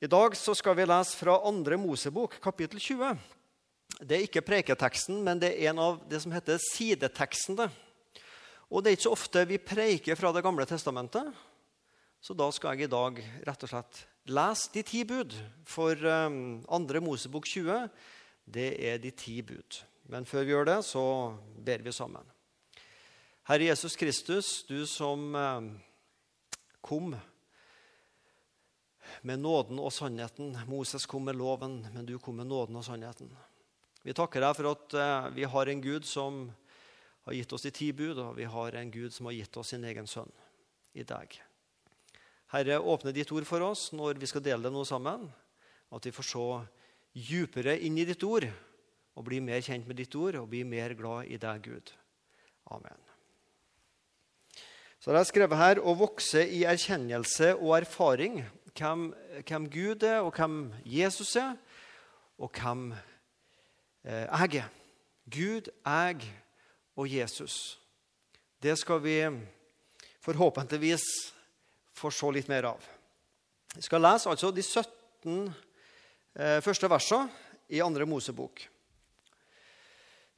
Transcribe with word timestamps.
I 0.00 0.08
dag 0.08 0.32
så 0.32 0.54
skal 0.56 0.72
vi 0.78 0.84
lese 0.88 1.12
fra 1.12 1.34
andre 1.44 1.76
Mosebok, 1.76 2.38
kapittel 2.40 2.80
20. 2.80 3.18
Det 4.00 4.16
er 4.16 4.22
ikke 4.24 4.40
preiketeksten, 4.46 5.18
men 5.20 5.42
det 5.42 5.50
er 5.50 5.74
en 5.74 5.82
av 5.84 5.98
det 6.08 6.22
som 6.22 6.32
heter 6.32 6.56
sidetekstene. 6.70 7.66
Og 8.72 8.80
det 8.80 8.88
er 8.88 8.96
ikke 8.96 9.04
så 9.10 9.12
ofte 9.12 9.42
vi 9.44 9.58
preiker 9.60 10.16
fra 10.16 10.30
Det 10.32 10.40
gamle 10.46 10.64
testamentet, 10.64 11.28
så 12.16 12.32
da 12.32 12.48
skal 12.48 12.78
jeg 12.78 12.88
i 12.88 12.94
dag 12.94 13.20
rett 13.44 13.66
og 13.66 13.72
slett 13.74 14.00
lese 14.32 14.72
de 14.72 14.86
ti 14.88 15.04
bud. 15.04 15.36
For 15.68 15.92
um, 15.92 16.62
andre 16.72 17.04
Mosebok 17.04 17.44
20, 17.44 17.90
det 18.48 18.70
er 18.80 18.96
de 19.04 19.12
ti 19.12 19.42
bud. 19.44 19.82
Men 20.08 20.24
før 20.24 20.48
vi 20.48 20.56
gjør 20.56 20.70
det, 20.70 20.78
så 20.88 21.04
ber 21.60 21.84
vi 21.84 21.92
sammen. 21.92 22.24
Herre 23.52 23.68
Jesus 23.68 24.00
Kristus, 24.00 24.62
du 24.64 24.80
som 24.88 25.28
um, 25.36 25.74
kom 26.80 27.12
med 29.22 29.42
nåden 29.42 29.80
og 29.82 29.92
sannheten. 29.92 30.54
Moses 30.68 31.06
kom 31.06 31.26
med 31.28 31.38
loven, 31.38 31.80
men 31.94 32.06
du 32.06 32.16
kom 32.18 32.40
med 32.40 32.50
nåden 32.50 32.78
og 32.80 32.86
sannheten. 32.86 33.30
Vi 34.02 34.14
takker 34.16 34.40
deg 34.44 34.56
for 34.56 34.70
at 34.70 34.96
uh, 34.96 35.28
vi 35.36 35.44
har 35.44 35.68
en 35.68 35.82
Gud 35.84 36.06
som 36.08 36.46
har 37.28 37.36
gitt 37.36 37.52
oss 37.52 37.66
de 37.66 37.72
ti 37.74 37.90
bud, 37.92 38.18
og 38.18 38.38
vi 38.38 38.48
har 38.48 38.76
en 38.78 38.90
Gud 38.92 39.12
som 39.12 39.28
har 39.28 39.36
gitt 39.36 39.56
oss 39.60 39.74
sin 39.74 39.84
egen 39.84 40.08
sønn 40.08 40.32
i 40.96 41.04
deg. 41.06 41.36
Herre, 42.50 42.80
åpne 42.80 43.12
ditt 43.14 43.30
ord 43.30 43.46
for 43.46 43.62
oss 43.62 43.90
når 43.94 44.18
vi 44.18 44.28
skal 44.30 44.42
dele 44.42 44.66
det 44.66 44.74
noe 44.74 44.88
sammen. 44.88 45.28
At 45.94 46.06
vi 46.06 46.14
får 46.14 46.26
se 46.26 46.46
djupere 47.30 47.76
inn 47.82 47.98
i 47.98 48.06
ditt 48.08 48.24
ord 48.26 48.46
og 49.18 49.26
bli 49.26 49.40
mer 49.42 49.62
kjent 49.62 49.86
med 49.86 49.98
ditt 50.00 50.14
ord 50.18 50.38
og 50.40 50.50
bli 50.50 50.64
mer 50.66 50.94
glad 50.98 51.30
i 51.30 51.38
deg, 51.38 51.62
Gud. 51.66 51.92
Amen. 52.70 53.06
Så 55.00 55.14
det 55.14 55.22
er 55.22 55.28
skrevet 55.30 55.56
her 55.60 55.78
å 55.80 55.94
vokse 55.96 56.42
i 56.44 56.64
erkjennelse 56.68 57.54
og 57.56 57.78
erfaring 57.78 58.42
hvem, 58.80 59.10
hvem 59.44 59.68
Gud 59.70 60.04
er, 60.06 60.20
og 60.24 60.32
hvem 60.36 60.72
Jesus 60.84 61.34
er, 61.36 61.54
og 62.40 62.50
hvem 62.56 62.92
eh, 64.04 64.24
jeg 64.24 64.62
er. 64.62 64.70
Gud, 65.30 65.68
jeg 65.68 66.30
og 66.96 67.12
Jesus. 67.12 67.78
Det 68.62 68.78
skal 68.78 69.02
vi 69.04 69.18
forhåpentligvis 70.24 71.04
få 71.96 72.10
se 72.12 72.32
litt 72.32 72.48
mer 72.48 72.72
av. 72.72 72.88
Vi 73.76 73.84
skal 73.86 74.02
lese 74.02 74.30
altså 74.30 74.50
de 74.50 74.64
17 74.64 75.52
eh, 76.34 76.58
første 76.64 76.90
versene 76.90 77.30
i 77.70 77.82
andre 77.84 78.08
Mosebok. 78.08 78.64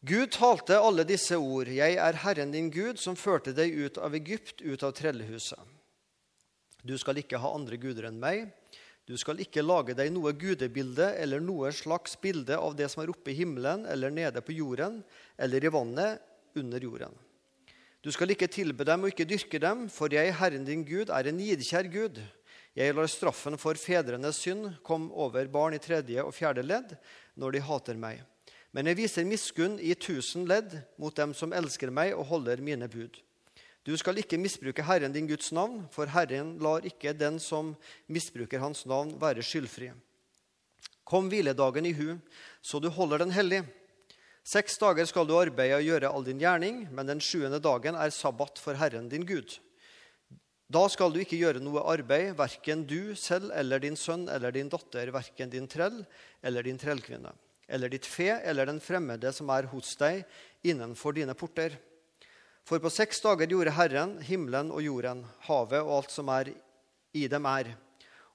Gud 0.02 0.32
talte 0.34 0.80
alle 0.82 1.06
disse 1.06 1.38
ord. 1.38 1.70
Jeg 1.70 1.94
er 1.94 2.18
Herren 2.24 2.50
din 2.52 2.72
Gud, 2.74 2.98
som 2.98 3.14
førte 3.16 3.54
deg 3.54 3.70
ut 3.70 4.00
av 4.02 4.16
Egypt, 4.18 4.58
ut 4.60 4.82
av 4.82 4.96
trellehuset. 4.98 5.60
Du 6.82 6.96
skal 6.98 7.20
ikke 7.22 7.38
ha 7.38 7.54
andre 7.54 7.78
guder 7.78 8.08
enn 8.08 8.20
meg. 8.20 8.50
Du 9.06 9.14
skal 9.18 9.40
ikke 9.42 9.64
lage 9.64 9.96
deg 9.98 10.12
noe 10.14 10.30
gudebilde 10.38 11.08
eller 11.18 11.42
noe 11.42 11.72
slags 11.74 12.14
bilde 12.22 12.54
av 12.58 12.76
det 12.78 12.86
som 12.92 13.02
er 13.02 13.10
oppe 13.10 13.32
i 13.32 13.38
himmelen 13.40 13.86
eller 13.90 14.14
nede 14.14 14.42
på 14.42 14.54
jorden 14.54 15.00
eller 15.38 15.64
i 15.64 15.72
vannet 15.74 16.58
under 16.58 16.82
jorden. 16.82 17.14
Du 18.02 18.10
skal 18.14 18.34
ikke 18.34 18.50
tilbe 18.50 18.86
dem 18.86 19.04
og 19.04 19.12
ikke 19.12 19.26
dyrke 19.30 19.60
dem, 19.62 19.84
for 19.90 20.10
jeg, 20.10 20.34
Herren 20.34 20.64
din 20.66 20.82
Gud, 20.86 21.10
er 21.10 21.28
en 21.30 21.38
nidkjær 21.38 21.86
Gud. 21.90 22.18
Jeg 22.74 22.94
lar 22.96 23.10
straffen 23.10 23.58
for 23.60 23.78
fedrenes 23.78 24.40
synd 24.42 24.72
komme 24.86 25.12
over 25.14 25.46
barn 25.52 25.76
i 25.76 25.82
tredje 25.82 26.22
og 26.24 26.34
fjerde 26.34 26.64
ledd 26.66 26.96
når 27.38 27.54
de 27.54 27.66
hater 27.66 27.98
meg. 28.00 28.22
Men 28.72 28.88
jeg 28.88 28.98
viser 29.02 29.28
miskunn 29.28 29.76
i 29.78 29.92
tusen 29.94 30.48
ledd 30.48 30.78
mot 30.98 31.14
dem 31.14 31.34
som 31.36 31.52
elsker 31.52 31.92
meg 31.94 32.14
og 32.16 32.26
holder 32.30 32.62
mine 32.64 32.88
bud. 32.90 33.18
Du 33.82 33.96
skal 33.98 34.20
ikke 34.22 34.38
misbruke 34.38 34.84
Herren 34.86 35.14
din 35.14 35.26
Guds 35.26 35.50
navn, 35.52 35.82
for 35.90 36.06
Herren 36.06 36.54
lar 36.62 36.86
ikke 36.86 37.14
den 37.18 37.40
som 37.42 37.74
misbruker 38.06 38.62
Hans 38.62 38.84
navn, 38.86 39.16
være 39.20 39.42
skyldfri. 39.42 39.90
Kom 41.02 41.28
hviledagen 41.32 41.88
i 41.88 41.94
hu, 41.98 42.14
så 42.62 42.78
du 42.78 42.88
holder 42.94 43.24
den 43.24 43.34
hellig. 43.34 43.64
Seks 44.46 44.78
dager 44.78 45.06
skal 45.06 45.26
du 45.26 45.34
arbeide 45.38 45.80
og 45.80 45.86
gjøre 45.86 46.10
all 46.14 46.24
din 46.26 46.40
gjerning, 46.42 46.86
men 46.94 47.10
den 47.10 47.22
sjuende 47.22 47.60
dagen 47.62 47.98
er 47.98 48.14
sabbat 48.14 48.62
for 48.62 48.78
Herren 48.78 49.10
din 49.10 49.26
Gud. 49.26 49.58
Da 50.72 50.86
skal 50.88 51.12
du 51.12 51.20
ikke 51.20 51.40
gjøre 51.42 51.60
noe 51.60 51.82
arbeid, 51.92 52.32
verken 52.38 52.86
du 52.88 53.14
selv 53.18 53.50
eller 53.54 53.82
din 53.82 53.98
sønn 53.98 54.28
eller 54.30 54.54
din 54.54 54.70
datter, 54.72 55.10
verken 55.12 55.50
din 55.52 55.66
trell 55.68 56.04
eller 56.40 56.64
din 56.64 56.78
trellkvinne 56.80 57.34
eller 57.72 57.92
ditt 57.92 58.06
fe 58.08 58.28
eller 58.44 58.68
den 58.68 58.80
fremmede 58.82 59.30
som 59.32 59.50
er 59.54 59.68
hos 59.70 59.94
deg 60.00 60.26
innenfor 60.66 61.16
dine 61.16 61.34
porter. 61.38 61.78
For 62.64 62.78
på 62.78 62.90
seks 62.90 63.20
dager 63.24 63.50
gjorde 63.50 63.74
Herren 63.74 64.18
himmelen 64.22 64.70
og 64.70 64.84
jorden, 64.84 65.24
havet 65.48 65.82
og 65.82 65.96
alt 65.96 66.12
som 66.14 66.30
er 66.30 66.52
i 67.12 67.26
dem 67.28 67.46
er. 67.50 67.72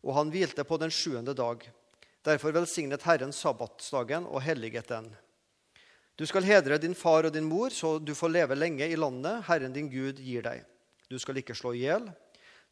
Og 0.04 0.14
han 0.18 0.32
hvilte 0.32 0.66
på 0.68 0.80
den 0.82 0.92
sjuende 0.92 1.36
dag. 1.38 1.64
Derfor 2.28 2.52
velsignet 2.52 3.06
Herren 3.08 3.32
sabbatsdagen 3.32 4.28
og 4.28 4.44
helliget 4.44 4.90
den. 4.92 5.08
Du 6.18 6.26
skal 6.26 6.44
hedre 6.44 6.80
din 6.82 6.96
far 6.96 7.30
og 7.30 7.34
din 7.34 7.46
mor, 7.48 7.70
så 7.70 8.00
du 8.00 8.16
får 8.16 8.34
leve 8.34 8.56
lenge 8.56 8.88
i 8.90 8.98
landet 8.98 9.46
Herren 9.48 9.74
din 9.74 9.90
Gud 9.90 10.20
gir 10.20 10.44
deg. 10.44 10.66
Du 11.08 11.16
skal 11.20 11.38
ikke 11.40 11.56
slå 11.56 11.72
i 11.78 11.86
hjel. 11.86 12.10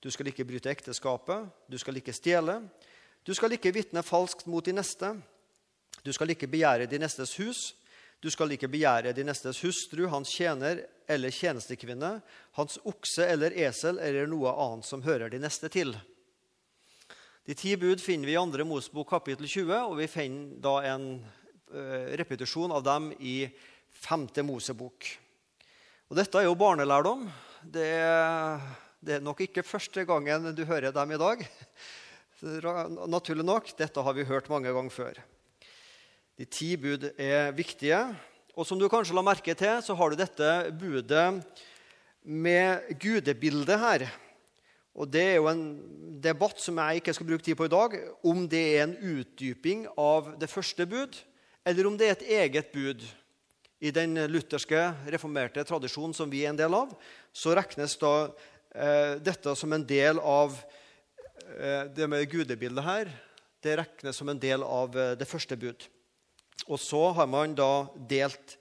Du 0.04 0.10
skal 0.12 0.28
ikke 0.28 0.46
bryte 0.46 0.70
ekteskapet. 0.70 1.48
Du 1.72 1.78
skal 1.78 1.96
ikke 2.02 2.14
stjele. 2.14 2.60
Du 3.26 3.34
skal 3.34 3.56
ikke 3.56 3.72
vitne 3.74 4.04
falskt 4.04 4.46
mot 4.50 4.66
de 4.66 4.74
neste. 4.76 5.14
Du 6.04 6.12
skal 6.14 6.30
ikke 6.34 6.50
begjære 6.52 6.90
de 6.90 7.00
nestes 7.00 7.38
hus. 7.40 7.72
Du 8.26 8.32
skal 8.34 8.50
ikke 8.56 8.72
begjære 8.74 9.12
de 9.14 9.22
nestes 9.22 9.60
hustru, 9.62 10.08
hans 10.10 10.32
tjener 10.34 10.80
eller 11.06 11.30
tjenestekvinne, 11.30 12.16
hans 12.58 12.80
okse 12.82 13.28
eller 13.30 13.54
esel 13.54 14.00
eller 14.02 14.26
noe 14.26 14.50
annet 14.50 14.88
som 14.88 15.04
hører 15.06 15.30
de 15.30 15.38
neste 15.44 15.70
til. 15.70 15.94
De 17.46 17.54
ti 17.54 17.76
bud 17.78 18.02
finner 18.02 18.26
vi 18.26 18.34
i 18.34 18.40
2. 18.42 18.66
Mosebok 18.66 19.12
kapittel 19.12 19.46
20, 19.46 19.76
og 19.92 19.94
vi 20.00 20.08
finner 20.10 20.56
da 20.58 20.74
en 20.96 21.06
uh, 21.22 22.08
repetisjon 22.18 22.74
av 22.74 22.82
dem 22.88 23.12
i 23.22 23.36
5. 24.08 24.26
Mosebok. 24.50 25.12
Og 26.10 26.18
dette 26.18 26.42
er 26.42 26.48
jo 26.48 26.58
barnelærdom. 26.58 27.30
Det, 27.62 27.94
det 29.06 29.20
er 29.20 29.24
nok 29.30 29.46
ikke 29.46 29.68
første 29.70 30.02
gangen 30.10 30.50
du 30.58 30.66
hører 30.66 30.90
dem 30.98 31.14
i 31.14 31.22
dag. 31.22 31.46
Naturlig 33.06 33.46
nok, 33.46 33.70
dette 33.78 34.10
har 34.10 34.18
vi 34.18 34.26
hørt 34.26 34.50
mange 34.50 34.74
ganger 34.74 34.98
før. 34.98 35.26
De 36.36 36.44
ti 36.44 36.74
bud 36.76 37.06
er 37.16 37.54
viktige. 37.56 38.00
Og 38.56 38.68
som 38.68 38.80
du 38.80 38.90
kanskje 38.92 39.16
la 39.16 39.24
merke 39.24 39.54
til, 39.56 39.80
så 39.84 39.96
har 39.96 40.12
du 40.12 40.20
dette 40.20 40.52
budet 40.76 41.28
med 42.24 42.90
gudebildet 43.00 43.80
her. 43.80 44.08
Og 44.96 45.08
Det 45.12 45.22
er 45.22 45.36
jo 45.36 45.48
en 45.48 45.64
debatt 46.24 46.60
som 46.60 46.80
jeg 46.80 47.00
ikke 47.00 47.14
skal 47.16 47.28
bruke 47.28 47.44
tid 47.44 47.56
på 47.56 47.68
i 47.68 47.72
dag, 47.72 47.96
om 48.24 48.48
det 48.48 48.64
er 48.76 48.84
en 48.84 48.96
utdyping 48.96 49.88
av 50.00 50.34
det 50.40 50.52
første 50.52 50.88
bud, 50.88 51.16
eller 51.66 51.88
om 51.88 51.98
det 52.00 52.08
er 52.08 52.16
et 52.18 52.28
eget 52.40 52.72
bud. 52.72 53.04
I 53.80 53.92
den 53.92 54.16
lutherske, 54.32 54.94
reformerte 55.12 55.64
tradisjonen 55.68 56.16
som 56.16 56.32
vi 56.32 56.46
er 56.46 56.54
en 56.54 56.60
del 56.60 56.74
av, 56.74 56.96
så 57.36 57.56
regnes 57.56 57.96
da 58.00 58.14
eh, 58.72 59.20
dette 59.24 59.56
som 59.60 59.76
en 59.76 59.84
del 59.84 60.20
av 60.20 60.56
eh, 61.60 61.84
det 61.92 62.08
med 62.10 62.24
gudebildet 62.32 62.88
her. 62.88 63.12
Det 63.62 63.76
regnes 63.84 64.16
som 64.16 64.32
en 64.32 64.40
del 64.40 64.64
av 64.64 64.96
eh, 64.96 65.14
det 65.20 65.28
første 65.28 65.60
bud. 65.60 65.84
Og 66.68 66.80
så 66.82 67.02
har 67.18 67.28
man 67.30 67.56
da 67.58 67.86
delt 68.10 68.58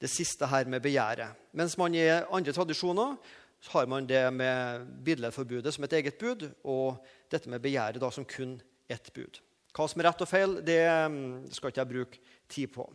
det 0.00 0.10
siste 0.10 0.46
her 0.48 0.68
med 0.70 0.82
begjæret. 0.84 1.36
Mens 1.52 1.76
man 1.78 1.94
i 1.94 2.06
andre 2.08 2.54
tradisjoner 2.56 3.16
så 3.60 3.72
har 3.74 3.86
man 3.90 4.06
det 4.08 4.22
med 4.32 4.86
billedforbudet 5.04 5.74
som 5.74 5.84
et 5.84 5.92
eget 5.98 6.16
bud, 6.20 6.46
og 6.64 7.02
dette 7.30 7.50
med 7.50 7.60
begjæret 7.60 8.00
da 8.00 8.08
som 8.10 8.24
kun 8.24 8.56
ett 8.88 9.12
bud. 9.12 9.40
Hva 9.76 9.86
som 9.86 10.00
er 10.00 10.08
rett 10.08 10.22
og 10.24 10.28
feil, 10.30 10.56
det 10.66 10.80
mm, 11.12 11.50
skal 11.52 11.70
ikke 11.70 11.82
jeg 11.82 11.90
bruke 11.90 12.22
tid 12.50 12.72
på. 12.74 12.86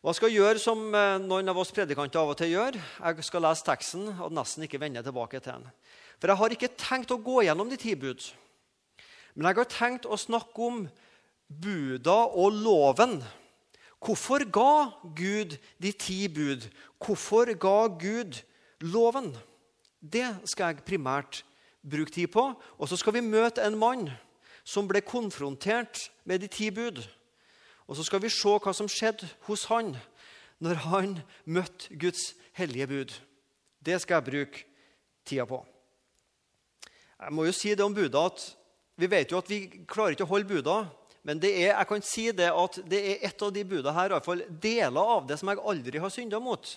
Og 0.00 0.08
jeg 0.08 0.16
skal 0.16 0.32
gjøre 0.32 0.60
som 0.62 0.86
eh, 0.96 1.18
noen 1.20 1.52
av 1.52 1.58
oss 1.60 1.74
predikanter 1.76 2.22
av 2.22 2.30
og 2.32 2.38
til 2.40 2.54
gjør. 2.54 2.78
Jeg 2.78 3.26
skal 3.26 3.44
lese 3.44 3.66
teksten 3.66 4.06
og 4.14 4.32
nesten 4.32 4.64
ikke 4.64 4.80
vende 4.80 5.02
tilbake 5.04 5.42
til 5.42 5.58
den. 5.58 5.66
For 6.16 6.30
jeg 6.30 6.40
har 6.40 6.54
ikke 6.56 6.70
tenkt 6.80 7.12
å 7.12 7.20
gå 7.20 7.42
gjennom 7.44 7.68
de 7.68 7.76
ti 7.80 7.92
bud. 7.98 8.22
Men 9.34 9.50
jeg 9.50 9.58
har 9.60 9.68
tenkt 9.74 10.08
å 10.08 10.16
snakke 10.16 10.70
om 10.70 10.86
buda 11.50 12.16
og 12.30 12.56
loven 12.62 13.18
Hvorfor 14.00 14.44
ga 14.48 14.90
Gud 15.16 15.56
de 15.82 15.92
ti 15.92 16.28
bud? 16.28 16.64
Hvorfor 16.98 17.52
ga 17.54 17.86
Gud 18.00 18.40
loven? 18.80 19.36
Det 20.00 20.24
skal 20.48 20.74
jeg 20.74 20.84
primært 20.88 21.42
bruke 21.84 22.10
tid 22.10 22.32
på. 22.32 22.46
Og 22.78 22.88
så 22.88 22.96
skal 22.96 23.18
vi 23.18 23.24
møte 23.24 23.62
en 23.64 23.78
mann 23.78 24.08
som 24.64 24.88
ble 24.88 25.02
konfrontert 25.04 26.10
med 26.24 26.40
de 26.40 26.48
ti 26.48 26.70
bud. 26.70 27.02
Og 27.88 27.96
så 27.96 28.06
skal 28.06 28.22
vi 28.22 28.32
se 28.32 28.56
hva 28.62 28.72
som 28.76 28.88
skjedde 28.88 29.28
hos 29.48 29.66
han 29.68 29.96
når 30.60 30.80
han 30.86 31.18
møtte 31.44 31.96
Guds 31.96 32.34
hellige 32.56 32.86
bud. 32.86 33.12
Det 33.80 34.00
skal 34.00 34.20
jeg 34.20 34.28
bruke 34.30 34.64
tida 35.24 35.44
på. 35.48 35.60
Jeg 37.20 37.32
må 37.36 37.44
jo 37.44 37.52
si 37.52 37.74
det 37.74 37.84
om 37.84 37.94
buda 37.94 38.26
at 38.30 38.44
vi 39.00 39.08
vet 39.10 39.32
jo 39.32 39.40
at 39.40 39.48
vi 39.48 39.64
klarer 39.88 40.14
ikke 40.14 40.24
å 40.28 40.32
holde 40.32 40.48
buda. 40.48 40.76
Men 41.26 41.40
er, 41.44 41.74
jeg 41.74 41.88
kan 41.88 42.04
si 42.04 42.28
det 42.32 42.48
at 42.48 42.78
det 42.88 43.00
er 43.00 43.26
et 43.28 43.42
av 43.44 43.52
de 43.52 43.64
budene 43.68 43.92
her, 43.96 44.08
i 44.08 44.16
hvert 44.16 44.28
fall 44.28 44.44
deler 44.48 45.16
av 45.16 45.26
det 45.28 45.36
som 45.40 45.50
jeg 45.52 45.60
aldri 45.72 46.00
har 46.00 46.12
synda 46.12 46.40
mot. 46.40 46.70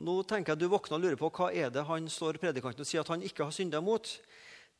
Nå 0.00 0.20
tenker 0.28 0.54
jeg 0.54 0.62
Du 0.62 0.68
våkner 0.72 0.96
og 0.96 1.04
lurer 1.04 1.18
på 1.20 1.30
hva 1.34 1.50
er 1.52 1.72
det 1.72 1.84
han 1.88 2.06
står 2.08 2.38
predikanten 2.40 2.84
og 2.84 2.88
sier 2.88 3.02
at 3.02 3.12
han 3.12 3.24
ikke 3.24 3.46
har 3.46 3.54
synda 3.54 3.80
mot. 3.84 4.12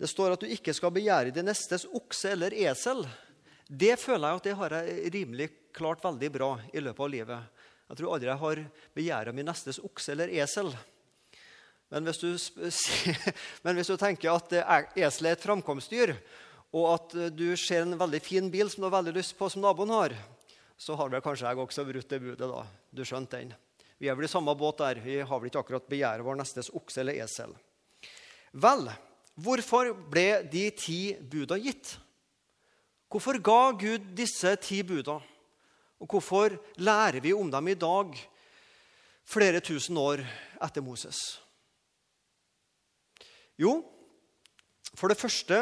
Det 0.01 0.09
står 0.09 0.37
at 0.37 0.45
du 0.45 0.49
ikke 0.49 0.73
skal 0.77 0.93
begjære 0.97 1.33
din 1.37 1.49
nestes 1.49 1.85
okse 1.85 2.33
eller 2.33 2.55
esel. 2.57 3.03
Det 3.69 3.97
føler 4.01 4.29
jeg 4.29 4.41
at 4.41 4.47
det 4.49 4.55
har 4.59 4.77
jeg 4.77 5.11
rimelig 5.17 5.49
klart 5.77 6.05
veldig 6.05 6.31
bra 6.33 6.55
i 6.73 6.81
løpet 6.81 7.05
av 7.05 7.13
livet. 7.13 7.67
Jeg 7.91 7.99
tror 7.99 8.15
aldri 8.15 8.31
jeg 8.31 8.43
har 8.45 8.63
begjæra 8.97 9.35
min 9.37 9.49
nestes 9.51 9.81
okse 9.83 10.15
eller 10.15 10.33
esel. 10.41 10.73
Men 11.91 12.07
hvis, 12.07 12.21
du, 12.23 12.31
men 13.65 13.77
hvis 13.77 13.91
du 13.91 13.97
tenker 13.99 14.33
at 14.33 14.55
eselet 14.95 15.33
er 15.33 15.37
et 15.37 15.45
framkomstdyr, 15.45 16.15
og 16.71 16.87
at 16.95 17.15
du 17.35 17.49
ser 17.59 17.83
en 17.83 17.99
veldig 17.99 18.21
fin 18.23 18.51
bil 18.51 18.71
som 18.71 18.83
du 18.83 18.87
har 18.87 18.99
veldig 19.01 19.17
lyst 19.17 19.35
på, 19.39 19.49
som 19.51 19.63
naboen 19.65 19.91
har, 19.95 20.15
så 20.81 20.95
har 20.97 21.11
vel 21.11 21.23
kanskje 21.25 21.49
jeg 21.51 21.59
også 21.59 21.85
brutt 21.89 22.09
det 22.09 22.21
budet. 22.23 22.47
da. 22.49 22.63
Du 22.91 23.03
skjønte 23.05 23.41
den. 23.41 23.53
Vi 24.01 24.09
er 24.09 24.17
vel 24.17 24.25
i 24.25 24.33
samme 24.33 24.55
båt 24.57 24.79
der. 24.81 25.01
Vi 25.05 25.19
har 25.21 25.41
vel 25.41 25.51
ikke 25.51 25.61
akkurat 25.61 25.89
begjæret 25.91 26.25
vår 26.25 26.39
nestes 26.39 26.71
okse 26.73 27.03
eller 27.03 27.19
esel. 27.21 27.53
Vel, 28.57 28.89
hvorfor 29.37 29.93
ble 30.11 30.43
de 30.49 30.71
ti 30.73 31.01
buda 31.21 31.59
gitt? 31.61 31.99
Hvorfor 33.11 33.37
ga 33.43 33.75
Gud 33.77 34.13
disse 34.17 34.55
ti 34.63 34.81
buda? 34.87 35.19
Og 36.01 36.09
hvorfor 36.09 36.55
lærer 36.81 37.21
vi 37.21 37.35
om 37.37 37.51
dem 37.53 37.69
i 37.69 37.77
dag, 37.77 38.15
flere 39.27 39.61
tusen 39.61 39.99
år 40.01 40.23
etter 40.63 40.81
Moses? 40.81 41.19
Jo, 43.61 43.83
for 44.97 45.13
det 45.13 45.21
første 45.21 45.59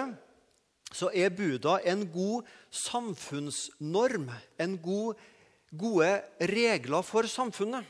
så 0.92 1.10
er 1.12 1.34
buda 1.34 1.78
en 1.88 2.06
god 2.12 2.46
samfunnsnorm, 2.72 4.30
en 4.60 4.76
god, 4.80 5.18
gode 5.76 6.10
regler 6.40 7.04
for 7.04 7.28
samfunnet. 7.28 7.84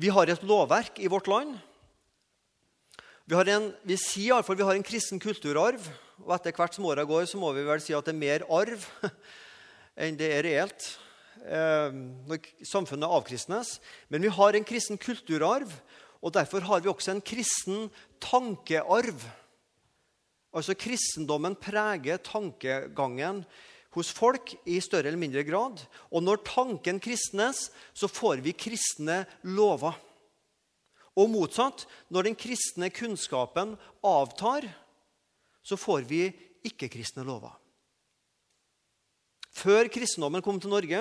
Vi 0.00 0.10
har 0.10 0.30
et 0.32 0.46
lovverk 0.46 0.98
i 0.98 1.10
vårt 1.12 1.28
land. 1.30 1.58
Vi, 3.28 3.36
en, 3.36 3.68
vi 3.86 3.98
sier 4.00 4.32
iallfall 4.32 4.58
vi 4.58 4.66
har 4.66 4.78
en 4.78 4.86
kristen 4.86 5.20
kulturarv. 5.22 5.84
Og 6.24 6.32
etter 6.34 6.56
hvert 6.56 6.74
som 6.76 6.88
åra 6.88 7.04
går, 7.08 7.28
så 7.28 7.38
må 7.40 7.52
vi 7.56 7.64
vel 7.64 7.82
si 7.84 7.94
at 7.96 8.06
det 8.08 8.12
er 8.12 8.20
mer 8.20 8.44
arv 8.52 8.82
enn 10.00 10.16
det 10.18 10.28
er 10.34 10.44
reelt 10.46 10.86
eh, 11.44 11.94
når 12.28 12.48
samfunnet 12.68 13.08
avkristnes. 13.08 13.78
Men 14.12 14.24
vi 14.24 14.32
har 14.34 14.56
en 14.56 14.66
kristen 14.66 15.00
kulturarv, 15.00 15.70
og 16.20 16.34
derfor 16.36 16.64
har 16.66 16.82
vi 16.82 16.90
også 16.92 17.14
en 17.14 17.24
kristen 17.24 17.88
tankearv. 18.20 19.22
Altså 20.50 20.74
Kristendommen 20.74 21.54
preger 21.58 22.18
tankegangen 22.26 23.44
hos 23.94 24.10
folk 24.14 24.52
i 24.70 24.78
større 24.82 25.10
eller 25.10 25.20
mindre 25.20 25.44
grad. 25.46 25.82
Og 26.10 26.22
når 26.22 26.42
tanken 26.46 27.00
kristnes, 27.02 27.68
så 27.94 28.10
får 28.10 28.42
vi 28.44 28.54
kristne 28.54 29.24
lover. 29.46 29.94
Og 31.18 31.30
motsatt, 31.30 31.84
når 32.10 32.28
den 32.28 32.38
kristne 32.38 32.90
kunnskapen 32.94 33.74
avtar, 34.06 34.66
så 35.62 35.78
får 35.78 36.06
vi 36.08 36.28
ikke-kristne 36.66 37.24
lover. 37.26 37.52
Før 39.50 39.90
kristendommen 39.92 40.42
kom 40.42 40.60
til 40.62 40.72
Norge, 40.72 41.00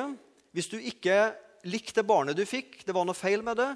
hvis 0.51 0.69
du 0.71 0.79
ikke 0.81 1.29
likte 1.69 2.03
barnet 2.03 2.37
du 2.37 2.43
fikk, 2.49 2.81
det 2.85 2.95
var 2.95 3.05
noe 3.07 3.17
feil 3.17 3.43
med 3.45 3.59
det, 3.59 3.69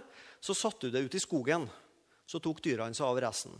så 0.44 0.56
satte 0.58 0.90
du 0.90 0.96
det 0.96 1.06
ut 1.06 1.16
i 1.16 1.22
skogen. 1.22 1.70
Så 2.28 2.42
tok 2.42 2.62
dyrene 2.64 2.98
seg 2.98 3.06
av 3.06 3.22
resten. 3.22 3.54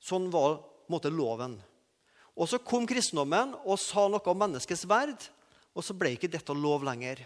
Sånn 0.00 0.28
var 0.30 0.60
måte, 0.88 1.10
loven. 1.10 1.58
Og 2.38 2.48
Så 2.48 2.60
kom 2.62 2.86
kristendommen 2.86 3.56
og 3.64 3.80
sa 3.82 4.06
noe 4.08 4.22
om 4.30 4.38
menneskets 4.38 4.86
verd, 4.86 5.18
og 5.74 5.84
så 5.84 5.94
ble 5.94 6.14
ikke 6.14 6.30
dette 6.30 6.54
lov 6.54 6.84
lenger. 6.86 7.24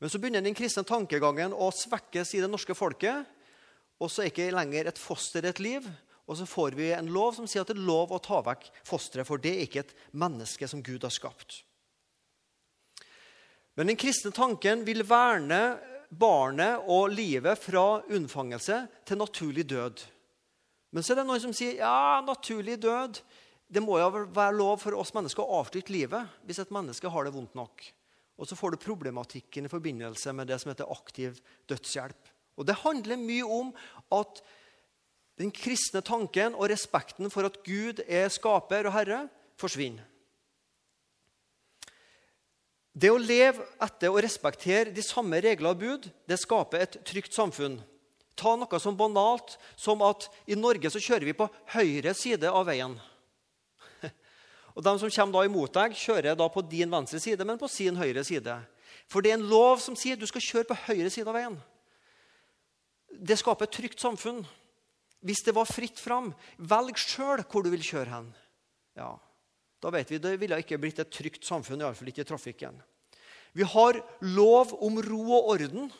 Men 0.00 0.08
så 0.08 0.18
begynner 0.20 0.44
den 0.44 0.56
kristne 0.56 0.84
tankegangen 0.88 1.52
å 1.52 1.68
svekkes 1.72 2.34
i 2.36 2.40
det 2.40 2.48
norske 2.48 2.76
folket. 2.76 3.26
Og 4.00 4.08
så 4.08 4.24
er 4.24 4.30
ikke 4.30 4.52
lenger 4.54 4.88
et 4.88 5.00
foster 5.00 5.44
et 5.44 5.60
liv. 5.60 5.84
Og 6.24 6.38
så 6.38 6.46
får 6.48 6.76
vi 6.78 6.92
en 6.94 7.10
lov 7.12 7.34
som 7.36 7.48
sier 7.50 7.64
at 7.64 7.72
det 7.72 7.76
er 7.76 7.88
lov 7.88 8.14
å 8.14 8.20
ta 8.22 8.38
vekk 8.46 8.70
fosteret, 8.86 9.26
for 9.28 9.42
det 9.42 9.50
er 9.50 9.66
ikke 9.66 9.82
et 9.82 9.96
menneske 10.16 10.68
som 10.70 10.80
Gud 10.84 11.04
har 11.04 11.12
skapt. 11.12 11.64
Men 13.76 13.90
den 13.90 13.98
kristne 14.00 14.32
tanken 14.34 14.86
vil 14.86 15.02
verne 15.08 15.60
barnet 16.10 16.86
og 16.90 17.12
livet 17.12 17.60
fra 17.60 18.00
unnfangelse 18.08 18.80
til 19.06 19.20
naturlig 19.20 19.66
død. 19.68 20.00
Men 20.90 21.04
så 21.06 21.14
er 21.14 21.20
det 21.20 21.28
noen 21.28 21.42
som 21.42 21.54
sier 21.54 21.78
ja, 21.82 22.20
naturlig 22.26 22.80
død 22.82 23.20
det 23.70 23.82
må 23.84 24.00
jo 24.00 24.08
være 24.34 24.56
lov 24.56 24.80
for 24.82 24.98
oss 24.98 25.12
mennesker 25.14 25.44
å 25.44 25.60
avslutte 25.60 25.94
livet 25.94 26.40
hvis 26.46 26.58
et 26.62 26.72
menneske 26.74 27.10
har 27.10 27.26
det 27.26 27.34
vondt 27.36 27.54
nok. 27.54 27.84
Og 28.40 28.48
så 28.48 28.56
får 28.58 28.74
du 28.74 28.82
problematikken 28.82 29.68
i 29.68 29.70
forbindelse 29.70 30.32
med 30.34 30.48
det 30.50 30.58
som 30.58 30.72
heter 30.72 30.90
aktiv 30.90 31.38
dødshjelp. 31.70 32.32
Og 32.58 32.66
Det 32.66 32.80
handler 32.82 33.20
mye 33.20 33.46
om 33.46 33.70
at 34.16 34.40
den 35.40 35.52
kristne 35.54 36.02
tanken 36.04 36.56
og 36.56 36.68
respekten 36.72 37.30
for 37.32 37.46
at 37.46 37.60
Gud 37.64 38.02
er 38.08 38.28
skaper 38.32 38.88
og 38.88 38.96
herre, 38.96 39.20
forsvinner. 39.60 40.04
Det 42.90 43.12
å 43.12 43.20
leve 43.20 43.62
etter 43.80 44.10
og 44.10 44.18
respektere 44.24 44.90
de 44.92 45.04
samme 45.04 45.38
regler 45.40 45.70
og 45.70 45.78
bud 45.80 46.08
det 46.28 46.40
skaper 46.42 46.82
et 46.82 46.98
trygt 47.06 47.36
samfunn. 47.36 47.78
Ta 48.38 48.54
noe 48.56 48.80
som 48.80 48.96
banalt 48.96 49.56
som 49.76 50.02
at 50.06 50.28
i 50.48 50.58
Norge 50.58 50.90
så 50.92 51.02
kjører 51.02 51.28
vi 51.28 51.36
på 51.36 51.48
høyre 51.74 52.14
side 52.16 52.50
av 52.50 52.66
veien. 52.68 52.94
Og 54.76 54.84
De 54.86 54.94
som 55.02 55.10
kommer 55.10 55.34
da 55.34 55.46
imot 55.48 55.74
deg, 55.76 55.96
kjører 55.98 56.38
da 56.38 56.46
på 56.52 56.64
din 56.64 56.92
venstre 56.92 57.20
side, 57.20 57.44
men 57.44 57.60
på 57.60 57.68
sin 57.68 57.98
høyre 58.00 58.24
side. 58.24 58.56
For 59.10 59.22
det 59.22 59.32
er 59.32 59.40
en 59.40 59.50
lov 59.50 59.82
som 59.82 59.98
sier 59.98 60.18
du 60.18 60.26
skal 60.30 60.44
kjøre 60.44 60.70
på 60.70 60.78
høyre 60.86 61.10
side 61.10 61.28
av 61.28 61.36
veien. 61.36 61.58
Det 63.10 63.36
skaper 63.40 63.66
et 63.66 63.74
trygt 63.74 64.02
samfunn. 64.02 64.44
Hvis 65.26 65.42
det 65.44 65.52
var 65.56 65.68
fritt 65.68 65.98
fram, 66.00 66.30
velg 66.56 66.96
sjøl 66.96 67.42
hvor 67.44 67.64
du 67.64 67.72
vil 67.74 67.84
kjøre 67.84 68.12
hen. 68.14 68.30
Ja, 68.96 69.16
Da 69.80 69.88
vet 69.88 70.10
vi 70.12 70.18
det 70.20 70.34
ville 70.36 70.58
ikke 70.60 70.76
blitt 70.76 70.98
et 71.00 71.12
trygt 71.12 71.46
samfunn, 71.48 71.80
iallfall 71.80 72.10
ikke 72.12 72.20
i 72.20 72.28
trafikken. 72.28 72.74
Vi 73.56 73.64
har 73.64 73.96
lov 74.20 74.74
om 74.84 75.00
ro 75.00 75.22
og 75.38 75.54
orden. 75.54 75.90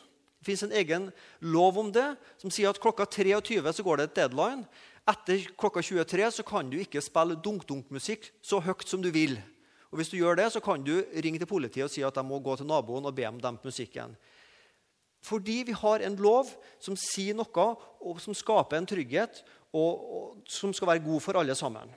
Det 0.41 0.49
fins 0.49 0.63
en 0.65 0.73
egen 0.73 1.03
lov 1.45 1.77
om 1.77 1.91
det, 1.93 2.15
som 2.41 2.49
sier 2.49 2.71
at 2.71 2.79
klokka 2.81 3.05
23 3.05 3.61
så 3.77 3.83
går 3.85 3.99
det 3.99 4.05
et 4.07 4.15
deadline. 4.23 4.65
Etter 5.05 5.43
klokka 5.53 5.83
23 5.85 6.31
så 6.33 6.45
kan 6.45 6.69
du 6.69 6.79
ikke 6.81 7.01
spille 7.01 7.37
dunk-dunk-musikk 7.37 8.25
så 8.41 8.57
høyt 8.57 8.89
som 8.89 9.05
du 9.05 9.11
vil. 9.13 9.37
Og 9.91 9.99
Hvis 9.99 10.09
du 10.09 10.17
gjør 10.17 10.39
det, 10.39 10.49
så 10.49 10.61
kan 10.63 10.81
du 10.81 11.03
ringe 11.13 11.37
til 11.37 11.49
politiet 11.49 11.85
og 11.85 11.93
si 11.93 12.01
at 12.01 12.15
de 12.15 12.23
må 12.25 12.39
gå 12.41 12.55
til 12.57 12.65
naboen 12.65 13.05
og 13.05 13.13
be 13.13 13.27
om 13.29 13.37
dempe 13.43 13.69
musikken. 13.69 14.15
Fordi 15.21 15.61
vi 15.67 15.77
har 15.77 16.01
en 16.01 16.17
lov 16.17 16.49
som 16.81 16.97
sier 16.97 17.37
noe, 17.37 17.65
og 18.01 18.21
som 18.23 18.33
skaper 18.33 18.79
en 18.79 18.89
trygghet, 18.89 19.43
og, 19.77 19.91
og 20.01 20.49
som 20.49 20.73
skal 20.73 20.95
være 20.95 21.05
god 21.05 21.21
for 21.21 21.37
alle 21.37 21.53
sammen. 21.55 21.91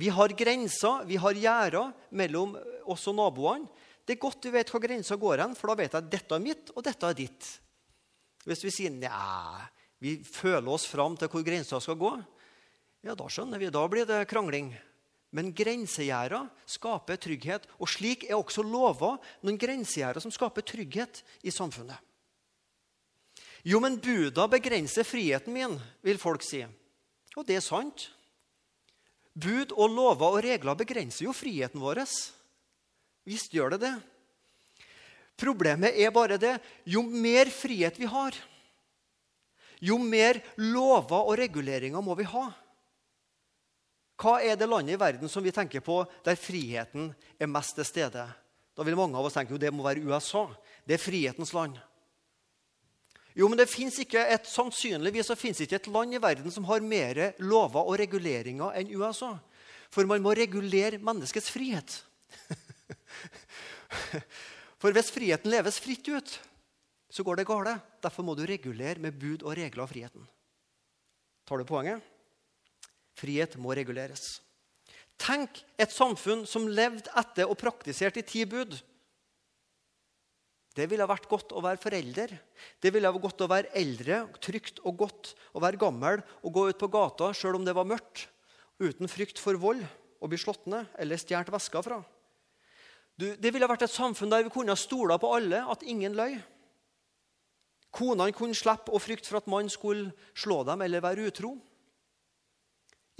Vi 0.00 0.08
har 0.08 0.32
grenser, 0.32 1.04
vi 1.04 1.18
har 1.20 1.36
gjerder 1.36 1.92
mellom 2.14 2.56
oss 2.88 3.04
og 3.10 3.18
naboene. 3.18 3.68
Det 4.10 4.16
er 4.16 4.24
godt 4.24 4.42
du 4.42 4.50
vet 4.50 4.70
hva 4.74 4.78
grensa 4.82 5.14
går 5.14 5.38
hen, 5.38 5.52
for 5.54 5.70
da 5.70 5.76
vet 5.78 5.92
jeg 5.94 6.02
at 6.02 6.10
dette 6.10 6.34
er 6.34 6.42
mitt, 6.42 6.72
og 6.74 6.82
dette 6.82 7.06
er 7.06 7.14
ditt. 7.14 7.50
Hvis 8.42 8.64
vi 8.66 8.72
sier 8.74 8.90
nei, 8.90 9.68
vi 10.02 10.16
føler 10.26 10.66
oss 10.72 10.88
fram 10.90 11.14
til 11.14 11.30
hvor 11.30 11.44
grensa 11.46 11.78
skal 11.78 11.94
gå, 12.00 12.10
ja, 13.06 13.14
da 13.14 13.28
skjønner 13.30 13.62
vi, 13.62 13.68
da 13.70 13.84
blir 13.86 14.08
det 14.10 14.24
krangling. 14.26 14.72
Men 15.30 15.52
grensegjerder 15.54 16.48
skaper 16.66 17.20
trygghet. 17.22 17.68
Og 17.78 17.86
slik 17.94 18.26
er 18.26 18.34
også 18.34 18.64
lova 18.66 19.12
noen 19.46 19.60
grensegjerder 19.62 20.26
som 20.26 20.34
skaper 20.34 20.66
trygghet 20.66 21.22
i 21.46 21.54
samfunnet. 21.54 22.02
Jo, 23.62 23.78
men 23.78 24.00
buda 24.02 24.48
begrenser 24.50 25.06
friheten 25.06 25.54
min, 25.54 25.78
vil 26.02 26.18
folk 26.18 26.42
si. 26.42 26.64
Og 27.38 27.46
det 27.46 27.60
er 27.60 27.62
sant. 27.62 28.10
Bud 29.38 29.70
og 29.78 29.94
lover 29.94 30.34
og 30.34 30.42
regler 30.42 30.82
begrenser 30.82 31.28
jo 31.28 31.36
friheten 31.36 31.78
vår. 31.78 32.02
Visst 33.30 33.54
gjør 33.54 33.76
det 33.76 33.84
det. 33.86 33.94
Problemet 35.40 35.96
er 35.96 36.12
bare 36.12 36.36
det 36.40 36.56
jo 36.84 37.02
mer 37.06 37.48
frihet 37.54 37.96
vi 37.96 38.08
har, 38.10 38.34
jo 39.80 39.96
mer 39.96 40.42
lover 40.60 41.22
og 41.22 41.38
reguleringer 41.40 42.04
må 42.04 42.16
vi 42.18 42.26
ha. 42.28 42.50
Hva 44.20 44.34
er 44.44 44.58
det 44.60 44.68
landet 44.68 44.98
i 44.98 45.00
verden 45.00 45.30
som 45.32 45.44
vi 45.44 45.54
tenker 45.54 45.80
på 45.80 46.02
der 46.26 46.36
friheten 46.36 47.08
er 47.40 47.48
mest 47.48 47.78
til 47.78 47.88
stede? 47.88 48.26
Da 48.76 48.84
vil 48.84 48.98
mange 48.98 49.16
av 49.16 49.24
oss 49.24 49.38
tenke 49.38 49.54
jo 49.54 49.60
det 49.60 49.72
må 49.72 49.86
være 49.86 50.04
USA. 50.04 50.44
Det 50.84 50.98
er 50.98 51.02
frihetens 51.02 51.54
land. 51.56 51.78
Jo, 53.32 53.48
men 53.48 53.56
det 53.56 53.70
ikke 53.70 54.20
et, 54.20 54.46
Sannsynligvis 54.46 55.30
så 55.30 55.36
ikke 55.38 55.76
et 55.76 55.86
land 55.86 56.14
i 56.14 56.20
verden 56.20 56.50
som 56.50 56.64
har 56.68 56.80
mer 56.80 57.32
lover 57.38 57.86
og 57.86 57.96
reguleringer 57.98 58.76
enn 58.76 58.92
USA. 58.92 59.38
For 59.90 60.04
man 60.04 60.20
må 60.20 60.34
regulere 60.36 60.98
menneskets 60.98 61.50
frihet. 61.50 62.02
For 64.80 64.94
hvis 64.96 65.12
friheten 65.12 65.52
leves 65.52 65.80
fritt 65.82 66.06
ut, 66.08 66.36
så 67.10 67.24
går 67.26 67.40
det 67.40 67.48
gale. 67.48 67.74
Derfor 68.02 68.24
må 68.24 68.36
du 68.38 68.44
regulere 68.48 69.02
med 69.02 69.18
bud 69.18 69.42
og 69.42 69.56
regler 69.58 69.84
av 69.84 69.90
friheten. 69.90 70.24
Tar 71.48 71.60
du 71.60 71.66
poenget? 71.68 72.04
Frihet 73.18 73.56
må 73.60 73.74
reguleres. 73.76 74.38
Tenk 75.20 75.58
et 75.76 75.92
samfunn 75.92 76.46
som 76.48 76.68
levde 76.70 77.10
etter 77.20 77.50
og 77.50 77.58
praktiserte 77.60 78.22
i 78.22 78.26
ti 78.26 78.46
bud. 78.48 78.78
Det 80.70 80.86
ville 80.88 81.08
vært 81.10 81.26
godt 81.28 81.50
å 81.52 81.60
være 81.64 81.80
forelder. 81.82 82.32
Det 82.80 82.92
ville 82.94 83.10
vært 83.10 83.24
godt 83.26 83.42
å 83.44 83.50
være 83.50 83.72
eldre, 83.76 84.22
trygt 84.40 84.78
og 84.86 85.02
godt 85.02 85.32
å 85.52 85.60
være 85.60 85.80
gammel 85.80 86.22
og 86.40 86.54
gå 86.54 86.68
ut 86.70 86.78
på 86.80 86.88
gata 86.94 87.32
sjøl 87.36 87.58
om 87.58 87.66
det 87.66 87.74
var 87.76 87.88
mørkt, 87.90 88.28
uten 88.80 89.10
frykt 89.10 89.42
for 89.42 89.58
vold 89.60 89.82
og 90.20 90.30
bli 90.30 90.38
slått 90.40 90.70
ned 90.70 90.88
eller 91.02 91.20
stjålet 91.20 91.52
veska 91.52 91.82
fra. 91.84 91.98
Du, 93.20 93.26
det 93.36 93.52
ville 93.52 93.68
vært 93.68 93.84
et 93.84 93.92
samfunn 93.92 94.30
der 94.32 94.46
vi 94.46 94.52
kunne 94.54 94.76
stole 94.80 95.18
på 95.20 95.34
alle, 95.36 95.60
at 95.68 95.84
ingen 95.84 96.14
løy. 96.16 96.38
Konene 97.92 98.32
kunne 98.32 98.56
slippe 98.56 98.94
å 98.94 99.00
frykte 99.02 99.28
for 99.28 99.40
at 99.40 99.50
mannen 99.50 99.72
skulle 99.72 100.14
slå 100.32 100.62
dem 100.64 100.80
eller 100.86 101.04
være 101.04 101.26
utro. 101.28 101.52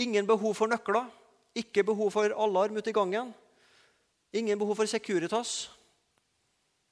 Ingen 0.01 0.29
behov 0.29 0.55
for 0.57 0.71
nøkler, 0.71 1.11
ikke 1.59 1.85
behov 1.85 2.15
for 2.15 2.33
alarm 2.33 2.79
ute 2.79 2.93
i 2.93 2.97
gangen. 2.97 3.35
Ingen 4.33 4.61
behov 4.61 4.79
for 4.79 4.89
Securitas. 4.89 5.69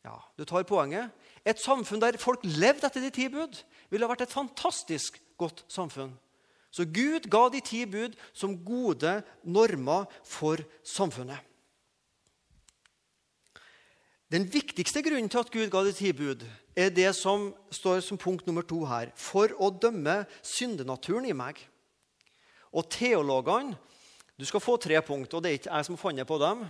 Ja, 0.04 0.18
du 0.36 0.44
tar 0.44 0.66
poenget. 0.68 1.14
Et 1.46 1.60
samfunn 1.60 2.02
der 2.02 2.18
folk 2.20 2.44
levde 2.44 2.90
etter 2.90 3.00
de 3.00 3.12
ti 3.14 3.28
bud, 3.32 3.56
ville 3.88 4.08
vært 4.10 4.26
et 4.26 4.34
fantastisk 4.34 5.16
godt 5.40 5.64
samfunn. 5.72 6.12
Så 6.68 6.84
Gud 6.84 7.30
ga 7.32 7.46
de 7.48 7.62
ti 7.64 7.86
bud 7.88 8.18
som 8.36 8.58
gode 8.60 9.20
normer 9.46 10.10
for 10.26 10.60
samfunnet. 10.84 11.47
Den 14.28 14.44
viktigste 14.44 15.00
grunnen 15.00 15.30
til 15.32 15.40
at 15.40 15.50
Gud 15.52 15.70
ga 15.72 15.80
de 15.86 15.92
ti 15.96 16.10
bud, 16.12 16.42
er 16.76 16.90
det 16.92 17.08
som 17.16 17.48
står 17.72 18.02
som 18.04 18.20
punkt 18.20 18.44
nummer 18.46 18.66
to 18.66 18.82
her. 18.84 19.08
For 19.16 19.54
å 19.56 19.70
dømme 19.72 20.20
syndenaturen 20.44 21.24
i 21.30 21.36
meg. 21.36 21.60
Og 22.72 22.88
teologene 22.92 23.78
Du 24.38 24.44
skal 24.46 24.62
få 24.62 24.76
tre 24.78 25.00
punkt, 25.02 25.32
og 25.34 25.42
det 25.42 25.50
er 25.50 25.56
ikke 25.58 25.72
jeg 25.72 25.86
som 25.86 25.96
har 25.96 26.02
funnet 26.04 26.28
på 26.28 26.36
dem. 26.38 26.60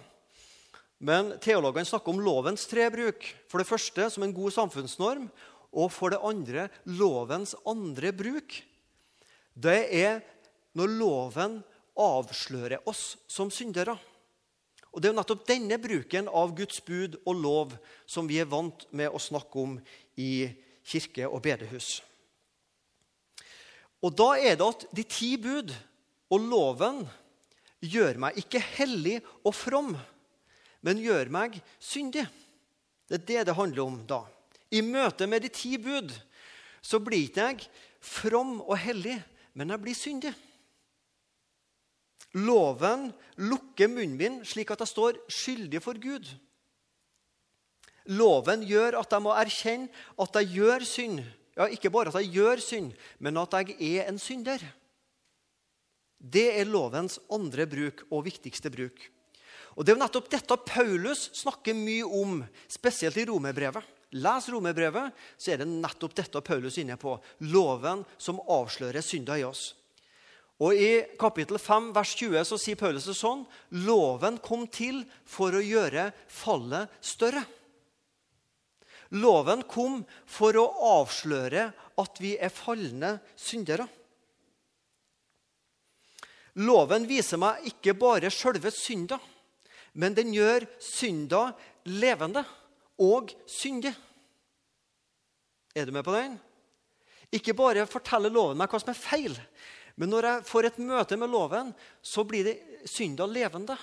Men 1.04 1.34
teologene 1.44 1.84
snakker 1.84 2.14
om 2.14 2.22
lovens 2.24 2.64
tre 2.64 2.86
bruk. 2.88 3.26
For 3.44 3.60
det 3.60 3.68
første 3.68 4.06
som 4.08 4.24
en 4.24 4.32
god 4.32 4.54
samfunnsnorm, 4.54 5.26
og 5.76 5.92
for 5.92 6.14
det 6.14 6.22
andre 6.24 6.70
lovens 6.88 7.52
andre 7.68 8.14
bruk. 8.16 8.56
Det 9.52 9.80
er 10.00 10.22
når 10.78 10.94
loven 10.96 11.58
avslører 11.98 12.88
oss 12.88 13.18
som 13.28 13.52
syndere. 13.52 13.98
Og 14.92 15.00
Det 15.00 15.09
er 15.09 15.12
jo 15.12 15.18
nettopp 15.21 15.47
denne 15.49 15.78
bruken 15.78 16.28
av 16.28 16.54
Guds 16.57 16.80
bud 16.80 17.18
og 17.25 17.37
lov 17.37 17.75
som 18.07 18.28
vi 18.28 18.40
er 18.40 18.50
vant 18.50 18.87
med 18.90 19.12
å 19.12 19.21
snakke 19.21 19.62
om 19.62 19.78
i 20.16 20.49
kirke 20.88 21.28
og 21.28 21.42
bedehus. 21.45 22.02
Og 24.02 24.14
Da 24.14 24.35
er 24.38 24.57
det 24.57 24.68
at 24.68 24.87
de 24.95 25.04
ti 25.04 25.37
bud 25.37 25.75
og 26.30 26.40
loven 26.40 27.02
gjør 27.80 28.18
meg 28.18 28.38
ikke 28.40 28.62
hellig 28.62 29.18
og 29.45 29.54
from 29.54 29.97
men 30.85 31.00
gjør 31.02 31.30
meg 31.33 31.59
syndig. 31.83 32.26
Det 33.09 33.21
er 33.21 33.26
det 33.26 33.47
det 33.49 33.57
handler 33.57 33.85
om 33.85 34.00
da. 34.09 34.23
I 34.71 34.83
møte 34.85 35.26
med 35.26 35.42
de 35.45 35.50
ti 35.52 35.76
bud 35.80 36.12
så 36.85 37.00
blir 37.02 37.26
ikke 37.26 37.49
jeg 37.49 37.68
from 38.00 38.59
og 38.61 38.76
hellig, 38.78 39.16
men 39.57 39.73
jeg 39.73 39.83
blir 39.83 39.97
syndig. 39.97 40.35
Loven 42.37 43.08
lukker 43.40 43.88
munnen 43.88 44.18
min 44.18 44.42
slik 44.44 44.70
at 44.75 44.82
jeg 44.85 44.92
står 44.92 45.20
skyldig 45.32 45.80
for 45.80 45.97
Gud. 46.00 46.28
Loven 48.08 48.64
gjør 48.68 48.99
at 49.00 49.12
jeg 49.12 49.25
må 49.25 49.35
erkjenne 49.37 49.88
at 50.20 50.40
jeg 50.40 50.52
gjør 50.56 50.85
synd. 50.88 51.23
Ja, 51.58 51.66
Ikke 51.68 51.90
bare 51.90 52.12
at 52.12 52.20
jeg 52.20 52.32
gjør 52.37 52.61
synd, 52.62 52.92
men 53.18 53.40
at 53.40 53.56
jeg 53.58 53.76
er 53.99 54.08
en 54.08 54.20
synder. 54.20 54.62
Det 56.18 56.49
er 56.58 56.68
lovens 56.68 57.18
andre 57.30 57.66
bruk 57.70 58.04
og 58.11 58.25
viktigste 58.26 58.70
bruk. 58.70 58.99
Og 59.76 59.85
Det 59.85 59.92
er 59.92 59.97
jo 59.97 60.02
nettopp 60.02 60.30
dette 60.30 60.56
Paulus 60.66 61.28
snakker 61.38 61.76
mye 61.76 62.04
om, 62.04 62.40
spesielt 62.66 63.16
i 63.16 63.26
romerbrevet. 63.28 63.85
Les 64.18 64.49
romerbrevet, 64.49 65.12
så 65.37 65.52
er 65.52 65.61
det 65.61 65.68
nettopp 65.68 66.14
dette 66.16 66.40
Paulus 66.42 66.78
er 66.78 66.87
inne 66.87 66.97
på. 66.99 67.12
Loven 67.52 68.02
som 68.18 68.40
avslører 68.40 69.04
synda 69.04 69.37
i 69.38 69.44
oss. 69.47 69.75
Og 70.58 70.74
I 70.74 71.04
kapittel 71.20 71.58
5, 71.60 71.92
vers 71.94 72.14
20 72.18 72.46
så 72.48 72.58
sier 72.58 72.78
Paulus 72.78 73.06
det 73.06 73.14
sånn 73.14 73.44
Loven 73.86 74.40
kom 74.42 74.66
til 74.66 75.04
for 75.28 75.54
å 75.54 75.62
gjøre 75.62 76.10
fallet 76.26 76.98
større. 77.04 77.44
Loven 79.14 79.62
kom 79.70 80.02
for 80.28 80.58
å 80.58 80.66
avsløre 80.98 81.68
at 82.02 82.20
vi 82.20 82.34
er 82.36 82.52
falne 82.52 83.14
syndere. 83.38 83.86
Loven 86.58 87.06
viser 87.06 87.38
meg 87.38 87.62
ikke 87.70 87.94
bare 87.94 88.32
sjølve 88.34 88.72
synda, 88.74 89.20
men 89.94 90.16
den 90.16 90.34
gjør 90.34 90.66
synda 90.82 91.52
levende 91.86 92.42
og 92.98 93.30
syndig. 93.46 93.94
Er 95.78 95.86
du 95.86 95.94
med 95.94 96.04
på 96.04 96.16
den? 96.16 96.34
Ikke 97.30 97.54
bare 97.54 97.86
forteller 97.86 98.32
loven 98.32 98.58
meg 98.58 98.72
hva 98.72 98.80
som 98.82 98.90
er 98.90 98.98
feil, 98.98 99.36
men 99.98 100.12
når 100.12 100.28
jeg 100.28 100.46
får 100.46 100.68
et 100.68 100.82
møte 100.86 101.16
med 101.18 101.30
loven, 101.32 101.72
så 102.02 102.22
blir 102.26 102.46
det 102.46 102.86
synda 102.86 103.26
levende. 103.26 103.74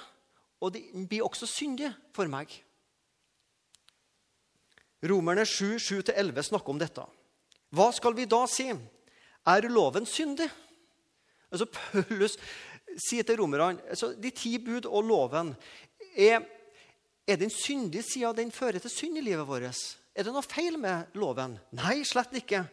Og 0.63 0.71
det 0.71 0.85
blir 1.09 1.25
også 1.25 1.47
syndig 1.49 1.89
for 2.15 2.31
meg. 2.31 2.53
Romerne 5.05 5.43
7, 5.45 5.75
7-11 5.75 6.47
snakker 6.47 6.71
om 6.71 6.79
dette. 6.79 7.03
Hva 7.75 7.89
skal 7.93 8.15
vi 8.15 8.27
da 8.31 8.45
si? 8.47 8.69
Er 9.45 9.67
loven 9.69 10.07
syndig? 10.09 10.47
Altså 11.51 11.67
Paulus 11.69 12.39
sier 13.05 13.25
til 13.27 13.37
romerne 13.39 13.83
altså 13.91 14.13
De 14.17 14.31
ti 14.33 14.55
bud 14.63 14.87
og 14.87 15.05
loven 15.05 15.51
er, 16.15 16.41
er 17.27 17.37
den 17.39 17.51
syndige 17.53 18.05
sida 18.07 18.31
den 18.35 18.51
fører 18.55 18.79
til 18.81 18.91
synd 18.91 19.19
i 19.19 19.25
livet 19.25 19.45
vårt? 19.47 19.83
Er 20.15 20.23
det 20.25 20.33
noe 20.33 20.45
feil 20.47 20.79
med 20.79 21.11
loven? 21.19 21.57
Nei, 21.75 21.99
slett 22.07 22.33
ikke. 22.39 22.63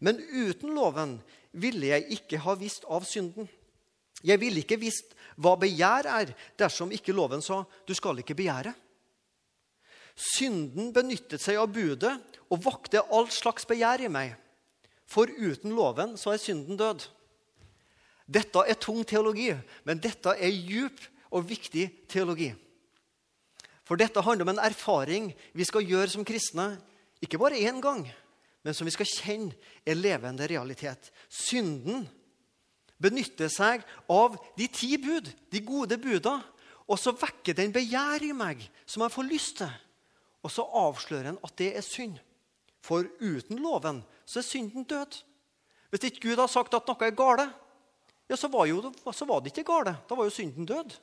Men 0.00 0.20
uten 0.20 0.74
loven 0.74 1.18
ville 1.52 1.92
jeg 1.92 2.08
ikke 2.16 2.40
ha 2.44 2.54
visst 2.58 2.86
av 2.88 3.04
synden. 3.08 3.48
Jeg 4.24 4.40
ville 4.40 4.62
ikke 4.62 4.80
visst 4.80 5.14
hva 5.40 5.54
begjær 5.60 6.08
er, 6.10 6.32
dersom 6.60 6.92
ikke 6.92 7.14
loven 7.16 7.42
sa 7.42 7.64
'du 7.86 7.94
skal 7.94 8.18
ikke 8.20 8.36
begjære'. 8.36 8.74
Synden 10.16 10.92
benyttet 10.92 11.40
seg 11.40 11.56
av 11.56 11.72
budet 11.72 12.12
og 12.50 12.64
vakte 12.64 13.00
all 13.00 13.30
slags 13.32 13.64
begjær 13.64 14.04
i 14.04 14.08
meg. 14.12 14.34
For 15.06 15.26
uten 15.26 15.72
loven 15.72 16.16
så 16.20 16.34
er 16.34 16.42
synden 16.42 16.76
død. 16.76 17.06
Dette 18.28 18.62
er 18.68 18.78
tung 18.78 19.02
teologi, 19.06 19.50
men 19.84 19.98
dette 19.98 20.36
er 20.36 20.52
djup 20.52 21.00
og 21.30 21.48
viktig 21.48 21.88
teologi. 22.08 22.52
For 23.82 23.98
dette 23.98 24.22
handler 24.22 24.46
om 24.46 24.52
en 24.54 24.62
erfaring 24.62 25.32
vi 25.52 25.64
skal 25.66 25.82
gjøre 25.82 26.12
som 26.12 26.24
kristne. 26.24 26.76
Ikke 27.22 27.38
bare 27.38 27.58
én 27.58 27.80
gang, 27.82 28.04
men 28.62 28.76
som 28.76 28.88
vi 28.88 28.92
skal 28.94 29.08
kjenne 29.08 29.56
er 29.88 29.98
levende 29.98 30.48
realitet. 30.50 31.10
Synden 31.32 32.04
benytter 33.00 33.48
seg 33.52 33.84
av 34.12 34.36
de 34.58 34.66
ti 34.68 34.96
bud, 35.00 35.30
de 35.50 35.62
gode 35.64 35.96
buda, 36.00 36.36
og 36.90 36.98
så 36.98 37.14
vekker 37.16 37.56
den 37.56 37.72
begjær 37.72 38.26
i 38.26 38.34
meg 38.36 38.66
som 38.84 39.04
jeg 39.04 39.14
får 39.14 39.28
lyst 39.30 39.56
til. 39.62 39.72
Og 40.44 40.52
så 40.52 40.64
avslører 40.64 41.30
den 41.30 41.40
at 41.44 41.56
det 41.60 41.72
er 41.76 41.84
synd. 41.84 42.18
For 42.84 43.04
uten 43.20 43.60
loven 43.60 44.00
så 44.24 44.40
er 44.40 44.48
synden 44.48 44.86
død. 44.88 45.20
Hvis 45.90 46.06
ikke 46.08 46.30
Gud 46.30 46.40
har 46.40 46.50
sagt 46.50 46.74
at 46.76 46.88
noe 46.88 47.06
er 47.06 47.16
gale, 47.16 47.48
ja, 48.30 48.36
så 48.38 48.48
var, 48.48 48.68
jo, 48.70 48.92
så 49.12 49.26
var 49.26 49.40
det 49.42 49.50
ikke 49.50 49.66
gale. 49.66 49.96
Da 50.06 50.16
var 50.16 50.28
jo 50.28 50.34
synden 50.34 50.68
død. 50.68 50.94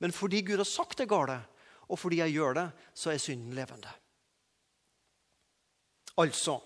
Men 0.00 0.14
fordi 0.14 0.40
Gud 0.46 0.62
har 0.62 0.68
sagt 0.68 1.02
det 1.02 1.08
gale, 1.10 1.36
og 1.86 1.98
fordi 2.00 2.22
jeg 2.22 2.34
gjør 2.34 2.56
det, 2.56 2.68
så 2.96 3.12
er 3.12 3.20
synden 3.20 3.52
levende. 3.54 3.92
Altså 6.18 6.58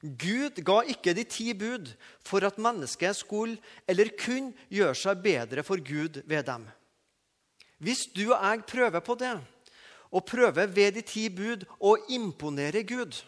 Gud 0.00 0.62
ga 0.64 0.78
ikke 0.88 1.12
de 1.12 1.26
ti 1.28 1.50
bud 1.52 1.90
for 2.24 2.44
at 2.46 2.58
mennesket 2.58 3.18
skulle 3.18 3.58
eller 3.88 4.12
kunne 4.16 4.54
gjøre 4.72 4.96
seg 4.96 5.20
bedre 5.24 5.64
for 5.66 5.82
Gud 5.84 6.22
ved 6.24 6.46
dem. 6.48 6.64
Hvis 7.80 8.06
du 8.12 8.30
og 8.32 8.40
jeg 8.40 8.64
prøver 8.68 9.00
på 9.04 9.16
det, 9.20 9.34
og 10.10 10.24
prøver 10.24 10.66
ved 10.66 10.96
de 10.96 11.02
ti 11.06 11.28
bud 11.28 11.66
å 11.78 11.94
imponere 12.10 12.82
Gud, 12.84 13.20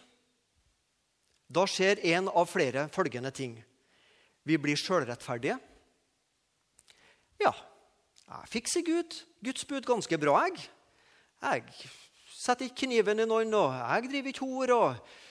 da 1.53 1.65
skjer 1.69 2.01
en 2.15 2.27
av 2.33 2.49
flere 2.49 2.87
følgende 2.91 3.31
ting. 3.31 3.55
Vi 4.43 4.57
blir 4.57 4.79
sjølrettferdige. 4.79 5.59
Ja, 7.39 7.53
jeg 8.27 8.49
fikser 8.49 8.85
Gud, 8.85 9.15
Guds 9.45 9.65
bud 9.69 9.85
ganske 9.87 10.17
bra, 10.17 10.39
jeg. 10.47 10.65
Jeg 11.43 11.63
setter 12.33 12.67
ikke 12.67 12.87
kniven 12.87 13.21
i 13.21 13.27
noen, 13.29 13.53
og 13.55 13.75
jeg 13.77 14.09
driver 14.09 14.33
ikke 14.33 14.47
hor, 14.47 14.73
og 14.73 15.22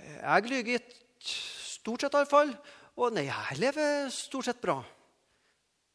jeg 0.00 0.48
lyver 0.50 0.86
stort 1.22 2.04
sett 2.04 2.16
iallfall. 2.16 2.52
Og 3.00 3.14
nei, 3.14 3.26
jeg 3.28 3.60
lever 3.60 4.10
stort 4.12 4.48
sett 4.48 4.60
bra. 4.62 4.78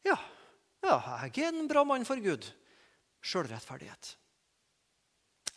Ja, 0.07 0.17
ja, 0.85 0.97
jeg 1.27 1.43
er 1.45 1.51
en 1.53 1.69
bra 1.69 1.83
mann 1.85 2.05
for 2.07 2.19
Gud. 2.21 2.45
Sjølrettferdighet. 3.21 4.13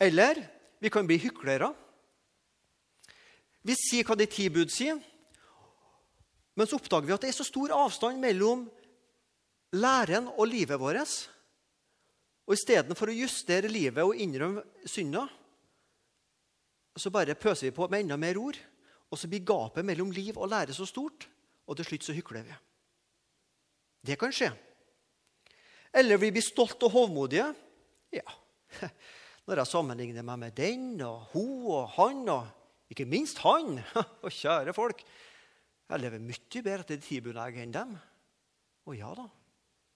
Eller 0.01 0.41
vi 0.81 0.89
kan 0.93 1.07
bli 1.07 1.19
hyklere. 1.21 1.71
Vi 3.61 3.77
sier 3.77 4.05
hva 4.07 4.17
de 4.17 4.25
ti 4.29 4.47
bud 4.49 4.71
sier, 4.73 4.97
men 6.57 6.67
så 6.67 6.79
oppdager 6.79 7.07
vi 7.07 7.13
at 7.15 7.23
det 7.23 7.29
er 7.31 7.37
så 7.37 7.45
stor 7.47 7.71
avstand 7.77 8.19
mellom 8.21 8.65
læren 9.77 10.27
og 10.33 10.49
livet 10.49 10.81
vårt. 10.81 11.13
Og 12.49 12.57
istedenfor 12.57 13.11
å 13.11 13.15
justere 13.15 13.69
livet 13.71 14.03
og 14.03 14.17
innrømme 14.17 14.65
synda, 14.89 15.27
så 16.99 17.11
bare 17.13 17.37
pøser 17.39 17.69
vi 17.69 17.75
på 17.75 17.87
med 17.87 18.03
enda 18.03 18.17
mer 18.19 18.39
ord. 18.41 18.57
Og 19.11 19.19
så 19.19 19.27
blir 19.27 19.43
gapet 19.47 19.85
mellom 19.85 20.11
liv 20.11 20.37
og 20.39 20.49
lære 20.51 20.73
så 20.75 20.87
stort, 20.87 21.27
og 21.67 21.77
til 21.77 21.87
slutt 21.87 22.07
så 22.07 22.15
hykler 22.15 22.45
vi. 22.47 22.55
Det 24.07 24.17
kan 24.19 24.31
skje. 24.33 24.49
Eller 25.93 26.19
vi 26.19 26.31
blir 26.31 26.43
stolt 26.43 26.83
og 26.87 26.93
hovmodige. 26.95 27.49
Ja, 28.15 28.23
når 29.47 29.61
jeg 29.61 29.71
sammenligner 29.71 30.25
meg 30.25 30.39
med 30.39 30.55
den 30.55 31.01
og 31.03 31.27
hun 31.33 31.67
og 31.71 31.91
han, 31.97 32.23
og 32.31 32.91
ikke 32.91 33.07
minst 33.07 33.39
han 33.43 33.79
Og 34.25 34.31
kjære 34.31 34.73
folk, 34.75 35.03
jeg 35.91 35.99
lever 35.99 36.23
mye 36.23 36.63
bedre 36.63 36.83
etter 36.85 36.99
de 36.99 37.03
ti 37.03 37.19
enn 37.19 37.75
dem. 37.75 37.95
Og 38.87 38.95
ja 38.95 39.11
da. 39.15 39.27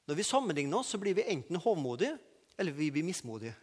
Når 0.07 0.15
vi 0.15 0.23
sammenligner 0.23 0.77
oss, 0.79 0.91
så 0.91 0.99
blir 0.99 1.15
vi 1.15 1.27
enten 1.31 1.55
hovmodige 1.55 2.17
eller 2.57 2.71
vi 2.71 2.91
blir 2.91 3.03
mismodige. 3.03 3.53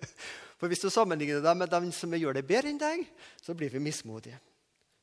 For 0.58 0.68
hvis 0.68 0.82
du 0.84 0.90
sammenligner 0.92 1.42
deg 1.44 1.56
med 1.58 1.70
dem 1.72 1.90
som 1.92 2.12
gjør 2.16 2.36
det 2.36 2.46
bedre 2.48 2.70
enn 2.70 2.80
deg, 2.80 3.06
så 3.40 3.56
blir 3.56 3.72
vi 3.72 3.82
mismodige. 3.82 4.38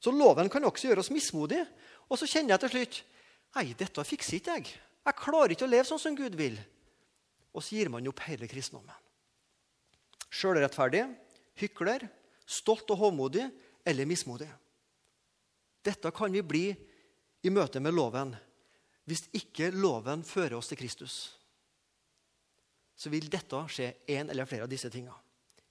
Så 0.01 0.13
loven 0.13 0.49
kan 0.49 0.65
også 0.65 0.89
gjøre 0.89 1.03
oss 1.03 1.13
mismodige. 1.13 1.65
Og 2.09 2.19
så 2.19 2.29
kjenner 2.29 2.55
jeg 2.55 2.65
til 2.65 2.75
slutt 2.75 3.01
Nei, 3.51 3.73
dette 3.75 4.03
fikser 4.07 4.37
ikke 4.37 4.53
jeg. 4.55 4.69
Jeg 5.03 5.17
klarer 5.19 5.51
ikke 5.51 5.65
å 5.65 5.71
leve 5.71 5.83
sånn 5.89 5.99
som 5.99 6.15
Gud 6.15 6.37
vil. 6.39 6.55
Og 7.51 7.59
så 7.59 7.75
gir 7.75 7.89
man 7.91 8.05
opp 8.07 8.21
hele 8.23 8.47
kristendommen. 8.47 8.95
Sjølrettferdig, 10.31 11.03
hykler, 11.59 12.05
stolt 12.47 12.87
og 12.95 13.01
hovmodig 13.01 13.43
eller 13.83 14.07
mismodig. 14.07 14.47
Dette 15.83 16.13
kan 16.15 16.31
vi 16.31 16.45
bli 16.45 16.63
i 17.43 17.51
møte 17.51 17.81
med 17.83 17.97
loven 17.97 18.31
hvis 19.09 19.25
ikke 19.35 19.73
loven 19.75 20.23
fører 20.23 20.55
oss 20.59 20.69
til 20.71 20.79
Kristus. 20.79 21.15
Så 23.01 23.09
vil 23.09 23.29
dette 23.33 23.65
skje 23.73 23.93
en 24.13 24.29
eller 24.29 24.45
flere 24.45 24.67
av 24.67 24.71
disse 24.71 24.91
tingene. 24.93 25.17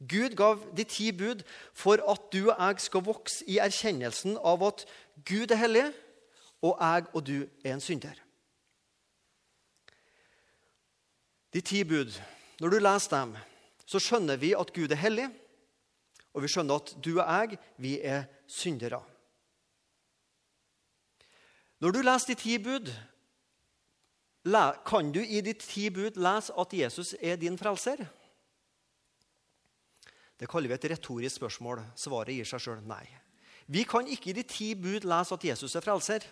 Gud 0.00 0.32
gav 0.34 0.62
de 0.76 0.84
ti 0.88 1.10
bud 1.12 1.44
for 1.76 2.00
at 2.08 2.30
du 2.32 2.48
og 2.48 2.56
jeg 2.56 2.80
skal 2.86 3.04
vokse 3.04 3.44
i 3.46 3.58
erkjennelsen 3.60 4.38
av 4.40 4.64
at 4.64 4.86
Gud 5.28 5.52
er 5.52 5.60
hellig, 5.60 5.84
og 6.64 6.80
jeg 6.80 7.06
og 7.12 7.26
du 7.26 7.36
er 7.64 7.74
en 7.74 7.84
synder. 7.84 8.16
De 11.52 11.60
ti 11.60 11.82
bud, 11.84 12.16
når 12.60 12.72
du 12.72 12.78
leser 12.80 13.12
dem, 13.16 13.36
så 13.84 14.00
skjønner 14.00 14.40
vi 14.40 14.54
at 14.56 14.72
Gud 14.72 14.92
er 14.94 15.02
hellig, 15.02 15.28
og 16.32 16.44
vi 16.44 16.50
skjønner 16.50 16.80
at 16.80 16.92
du 17.02 17.12
og 17.18 17.24
jeg, 17.26 17.58
vi 17.76 17.96
er 18.00 18.24
syndere. 18.46 19.02
Når 21.80 21.96
du 21.96 22.00
leser 22.04 22.32
de 22.32 22.40
ti 22.40 22.58
bud, 22.62 22.88
kan 24.86 25.12
du 25.12 25.20
i 25.20 25.40
de 25.44 25.52
ti 25.52 25.90
bud 25.90 26.16
lese 26.16 26.52
at 26.56 26.72
Jesus 26.72 27.14
er 27.20 27.36
din 27.36 27.58
frelser? 27.58 28.06
Det 30.40 30.48
kaller 30.48 30.68
vi 30.68 30.74
et 30.74 30.90
retorisk 30.94 31.36
spørsmål. 31.36 31.82
Svaret 31.96 32.32
gir 32.32 32.48
seg 32.48 32.62
sjøl 32.64 32.80
nei. 32.88 33.04
Vi 33.68 33.84
kan 33.84 34.06
ikke 34.08 34.30
i 34.30 34.38
de 34.38 34.42
ti 34.48 34.72
bud 34.74 35.04
lese 35.04 35.36
at 35.36 35.44
Jesus 35.44 35.76
er 35.76 35.84
frelser. 35.84 36.24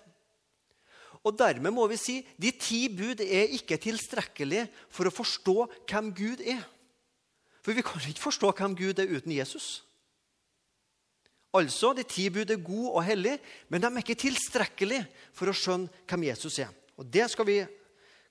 Og 1.27 1.37
Dermed 1.37 1.75
må 1.75 1.85
vi 1.91 1.99
si 2.01 2.17
de 2.41 2.51
ti 2.57 2.87
bud 2.89 3.21
er 3.21 3.53
ikke 3.59 3.77
tilstrekkelig 3.77 4.65
for 4.89 5.09
å 5.09 5.13
forstå 5.13 5.57
hvem 5.91 6.13
Gud 6.17 6.41
er. 6.41 6.65
For 7.61 7.77
vi 7.77 7.85
kan 7.85 8.01
ikke 8.09 8.25
forstå 8.25 8.55
hvem 8.57 8.77
Gud 8.79 9.03
er 9.03 9.13
uten 9.13 9.35
Jesus. 9.35 9.83
Altså, 11.53 11.93
De 11.93 12.05
ti 12.05 12.29
bud 12.31 12.51
er 12.51 12.63
gode 12.65 12.93
og 12.95 13.05
hellige, 13.05 13.41
men 13.69 13.81
de 13.81 13.89
er 13.89 14.01
ikke 14.01 14.17
tilstrekkelige 14.21 15.05
for 15.37 15.51
å 15.51 15.57
skjønne 15.57 15.91
hvem 16.09 16.29
Jesus 16.31 16.59
er. 16.65 16.73
Og 16.97 17.05
Det 17.05 17.29
skal 17.31 17.47
vi 17.47 17.59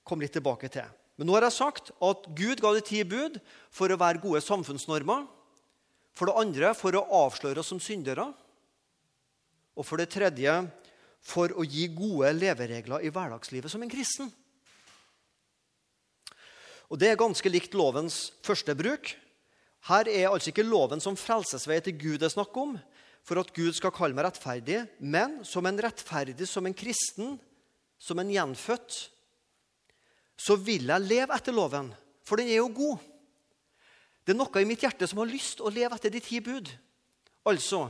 komme 0.07 0.25
litt 0.25 0.35
tilbake 0.37 0.71
til. 0.71 0.87
Men 1.17 1.29
nå 1.29 1.35
har 1.37 1.47
jeg 1.47 1.57
sagt 1.57 1.91
at 2.03 2.27
Gud 2.37 2.61
ga 2.61 2.71
de 2.75 2.83
ti 2.85 3.01
bud 3.07 3.39
for 3.73 3.89
å 3.89 3.99
være 3.99 4.21
gode 4.21 4.41
samfunnsnormer. 4.45 5.25
For 6.17 6.29
det 6.29 6.41
andre 6.41 6.73
for 6.77 6.97
å 6.97 7.05
avsløre 7.25 7.61
oss 7.61 7.71
som 7.73 7.81
syndere. 7.81 8.25
Og 9.77 9.85
for 9.85 10.01
det 10.01 10.09
tredje 10.13 10.53
for 11.27 11.53
å 11.57 11.65
gi 11.65 11.87
gode 11.93 12.31
leveregler 12.37 13.05
i 13.05 13.11
hverdagslivet 13.13 13.71
som 13.71 13.83
en 13.83 13.91
kristen. 13.91 14.29
Og 16.87 16.99
Det 17.01 17.09
er 17.11 17.19
ganske 17.19 17.49
likt 17.51 17.73
lovens 17.75 18.29
første 18.45 18.71
bruk. 18.77 19.11
Her 19.89 20.07
er 20.07 20.29
altså 20.29 20.53
ikke 20.53 20.65
loven 20.67 21.01
som 21.03 21.17
frelsesvei 21.19 21.81
til 21.83 21.97
Gud 21.99 22.21
det 22.21 22.29
er 22.29 22.37
snakk 22.37 22.55
om, 22.59 22.77
for 23.27 23.41
at 23.41 23.51
Gud 23.55 23.75
skal 23.75 23.91
kalle 23.91 24.15
meg 24.15 24.23
rettferdig, 24.27 24.85
men 25.03 25.41
som 25.47 25.65
en 25.67 25.79
rettferdig, 25.83 26.47
som 26.47 26.65
en 26.65 26.75
kristen, 26.75 27.35
som 27.99 28.19
en 28.21 28.31
gjenfødt, 28.31 29.09
så 30.37 30.55
vil 30.61 30.87
jeg 30.87 31.05
leve 31.05 31.33
etter 31.35 31.55
loven, 31.55 31.89
for 32.25 32.39
den 32.39 32.51
er 32.51 32.61
jo 32.61 32.69
god. 32.73 33.01
Det 34.27 34.35
er 34.35 34.37
noe 34.37 34.61
i 34.61 34.67
mitt 34.67 34.83
hjerte 34.83 35.07
som 35.09 35.21
har 35.23 35.29
lyst 35.31 35.63
å 35.63 35.71
leve 35.71 35.95
etter 35.95 36.13
de 36.13 36.21
ti 36.21 36.41
bud. 36.43 36.69
Altså, 37.47 37.87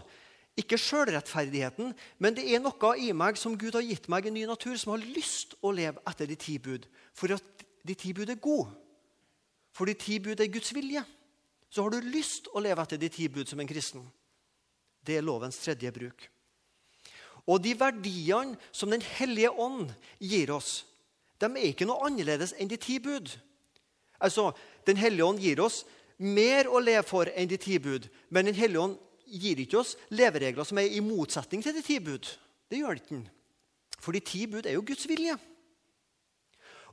ikke 0.57 0.77
sjølrettferdigheten, 0.81 1.91
men 2.21 2.37
det 2.37 2.45
er 2.49 2.61
noe 2.63 2.91
i 3.01 3.11
meg 3.13 3.37
som 3.37 3.57
Gud 3.57 3.75
har 3.77 3.85
gitt 3.85 4.07
meg 4.09 4.25
en 4.25 4.37
ny 4.37 4.45
natur, 4.49 4.77
som 4.77 4.95
har 4.95 5.03
lyst 5.05 5.57
å 5.65 5.73
leve 5.73 6.01
etter 6.09 6.29
de 6.29 6.37
ti 6.39 6.57
bud. 6.61 6.87
For 7.13 7.33
at 7.35 7.65
de 7.85 7.95
ti 7.97 8.13
bud 8.13 8.29
er 8.29 8.39
gode. 8.41 8.71
For 9.73 9.89
de 9.89 9.93
ti 9.97 10.17
bud 10.23 10.39
er 10.41 10.49
Guds 10.49 10.73
vilje. 10.73 11.03
Så 11.69 11.83
har 11.83 11.93
du 11.93 12.09
lyst 12.09 12.49
å 12.55 12.63
leve 12.63 12.81
etter 12.81 13.01
de 13.01 13.09
ti 13.11 13.27
bud 13.29 13.49
som 13.49 13.59
en 13.61 13.69
kristen. 13.69 14.05
Det 15.05 15.19
er 15.19 15.25
lovens 15.25 15.59
tredje 15.61 15.91
bruk. 15.93 16.25
Og 17.47 17.61
de 17.63 17.73
verdiene 17.79 18.57
som 18.75 18.89
Den 18.91 19.01
hellige 19.01 19.51
ånd 19.51 19.93
gir 20.19 20.51
oss, 20.51 20.85
de 21.37 21.49
er 21.51 21.69
ikke 21.69 21.85
noe 21.85 22.07
annerledes 22.07 22.55
enn 22.57 22.69
de 22.69 22.79
ti 22.81 22.97
bud. 22.99 23.29
Altså, 24.19 24.51
Den 24.85 24.97
hellige 24.97 25.25
ånd 25.25 25.39
gir 25.39 25.59
oss 25.61 25.83
mer 26.17 26.69
å 26.69 26.79
leve 26.79 27.03
for 27.05 27.29
enn 27.29 27.49
de 27.49 27.57
ti 27.57 27.77
bud. 27.77 28.07
Men 28.29 28.45
Den 28.45 28.55
hellige 28.57 28.81
ånd 28.81 28.97
gir 29.27 29.59
ikke 29.59 29.81
oss 29.81 29.95
leveregler 30.09 30.65
som 30.65 30.79
er 30.79 30.89
i 30.89 31.03
motsetning 31.03 31.61
til 31.63 31.75
de 31.75 31.83
ti 31.85 31.99
bud. 31.99 32.25
Det 32.69 32.79
gjør 32.79 33.01
ikke 33.01 33.19
ikke. 33.19 33.33
For 33.99 34.13
de 34.13 34.21
ti 34.21 34.45
bud 34.47 34.65
er 34.65 34.77
jo 34.77 34.85
Guds 34.85 35.07
vilje. 35.09 35.37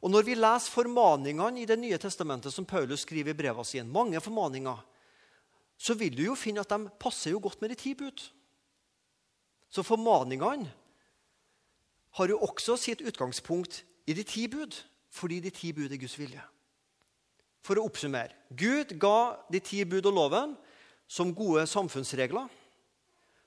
Og 0.04 0.10
Når 0.10 0.22
vi 0.22 0.34
leser 0.34 0.72
formaningene 0.72 1.62
i 1.62 1.64
Det 1.64 1.78
nye 1.78 1.98
testamentet, 1.98 2.52
som 2.52 2.66
Paulus 2.66 3.00
skriver 3.00 3.30
i 3.30 3.36
brevene 3.36 3.64
sine, 3.64 3.88
mange 3.88 4.20
formaninger, 4.20 4.76
så 5.78 5.94
vil 5.94 6.16
du 6.16 6.22
jo 6.24 6.34
finne 6.34 6.60
at 6.60 6.68
de 6.68 6.90
passer 7.00 7.30
jo 7.30 7.40
godt 7.40 7.60
med 7.60 7.70
de 7.70 7.74
ti 7.74 7.94
bud. 7.94 8.20
Så 9.70 9.82
formaningene 9.82 10.70
har 12.14 12.28
jo 12.28 12.38
også 12.38 12.76
sitt 12.78 13.00
utgangspunkt 13.00 13.82
i 14.06 14.14
de 14.16 14.24
ti 14.26 14.46
bud, 14.50 14.74
fordi 15.14 15.40
de 15.40 15.52
ti 15.54 15.72
bud 15.72 15.92
er 15.92 16.00
Guds 16.00 16.18
vilje. 16.18 16.42
For 17.64 17.80
å 17.80 17.86
oppsummere 17.88 18.34
Gud 18.52 18.92
ga 19.00 19.36
de 19.52 19.60
ti 19.64 19.80
bud 19.88 20.04
og 20.10 20.16
loven 20.18 20.54
som 21.08 21.32
gode 21.36 21.64
samfunnsregler 21.70 22.50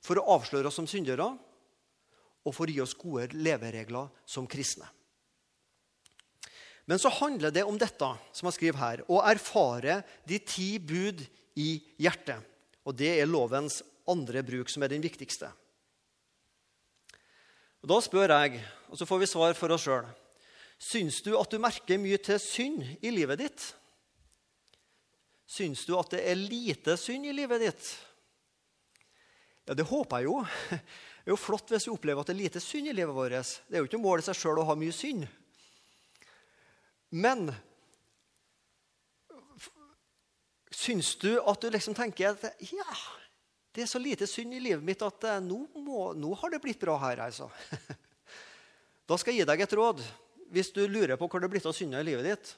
for 0.03 0.19
å 0.19 0.27
avsløre 0.37 0.69
oss 0.69 0.77
som 0.79 0.87
syndere 0.89 1.27
og 2.47 2.55
for 2.55 2.65
å 2.65 2.73
gi 2.73 2.81
oss 2.81 2.95
gode 2.97 3.35
leveregler 3.35 4.09
som 4.25 4.47
kristne. 4.49 4.87
Men 6.87 7.01
så 7.03 7.11
handler 7.11 7.51
det 7.51 7.65
om 7.67 7.75
dette, 7.75 8.07
som 8.31 8.47
jeg 8.47 8.55
skriver 8.55 8.79
her, 8.79 9.01
å 9.11 9.19
erfare 9.27 9.99
de 10.23 10.39
ti 10.39 10.77
bud 10.79 11.19
i 11.59 11.81
hjertet. 11.99 12.39
Og 12.87 12.95
Det 12.95 13.17
er 13.19 13.27
lovens 13.27 13.81
andre 14.07 14.39
bruk, 14.39 14.71
som 14.71 14.85
er 14.85 14.93
den 14.93 15.03
viktigste. 15.03 15.49
Og 17.83 17.91
Da 17.91 17.99
spør 17.99 18.31
jeg, 18.31 18.63
og 18.87 18.95
så 18.95 19.05
får 19.05 19.19
vi 19.19 19.27
svar 19.27 19.53
for 19.59 19.75
oss 19.75 19.83
sjøl. 19.83 20.07
Syns 20.77 21.21
du 21.25 21.33
at 21.37 21.51
du 21.51 21.57
merker 21.61 21.99
mye 22.01 22.19
til 22.21 22.39
synd 22.41 22.83
i 23.01 23.11
livet 23.13 23.41
ditt? 23.41 23.63
Syns 25.47 25.85
du 25.87 25.95
at 25.97 26.11
det 26.13 26.21
er 26.27 26.37
lite 26.37 26.97
synd 26.99 27.25
i 27.25 27.33
livet 27.33 27.63
ditt? 27.63 27.89
Ja, 29.67 29.75
det 29.75 29.87
håper 29.89 30.21
jeg 30.21 30.29
jo. 30.29 30.41
Det 31.27 31.33
er 31.33 31.35
jo 31.35 31.43
flott 31.43 31.71
hvis 31.73 31.83
vi 31.83 31.91
opplever 31.91 32.23
at 32.23 32.29
det 32.29 32.37
er 32.37 32.39
lite 32.39 32.59
synd 32.63 32.87
i 32.87 32.93
livet 32.95 33.11
vårt. 33.11 33.49
Det 33.67 33.75
er 33.75 33.81
jo 33.81 33.87
ikke 33.89 33.99
mål 33.99 34.21
i 34.21 34.23
seg 34.23 34.37
sjøl 34.39 34.61
å 34.61 34.63
ha 34.69 34.77
mye 34.79 34.93
synd. 34.95 35.25
Men 37.11 37.49
syns 40.71 41.09
du 41.19 41.33
at 41.41 41.59
du 41.59 41.67
liksom 41.73 41.97
tenker 41.97 42.31
at 42.31 42.63
ja, 42.63 42.95
det 43.75 43.83
er 43.83 43.91
så 43.91 43.99
lite 43.99 44.23
synd 44.23 44.55
i 44.55 44.61
livet 44.63 44.87
mitt 44.87 45.03
at 45.03 45.27
eh, 45.27 45.41
nå, 45.43 45.59
må, 45.83 46.13
nå 46.15 46.31
har 46.39 46.53
det 46.53 46.61
blitt 46.63 46.79
bra 46.79 46.95
her, 47.03 47.25
altså. 47.27 47.49
Da 49.07 49.19
skal 49.19 49.35
jeg 49.35 49.43
gi 49.43 49.49
deg 49.51 49.61
et 49.63 49.75
råd 49.75 50.01
hvis 50.53 50.71
du 50.75 50.83
lurer 50.87 51.19
på 51.19 51.27
hvor 51.27 51.41
det 51.41 51.49
er 51.49 51.53
blitt 51.55 51.67
av 51.69 51.75
synder 51.75 52.03
i 52.03 52.09
livet 52.09 52.27
ditt. 52.27 52.55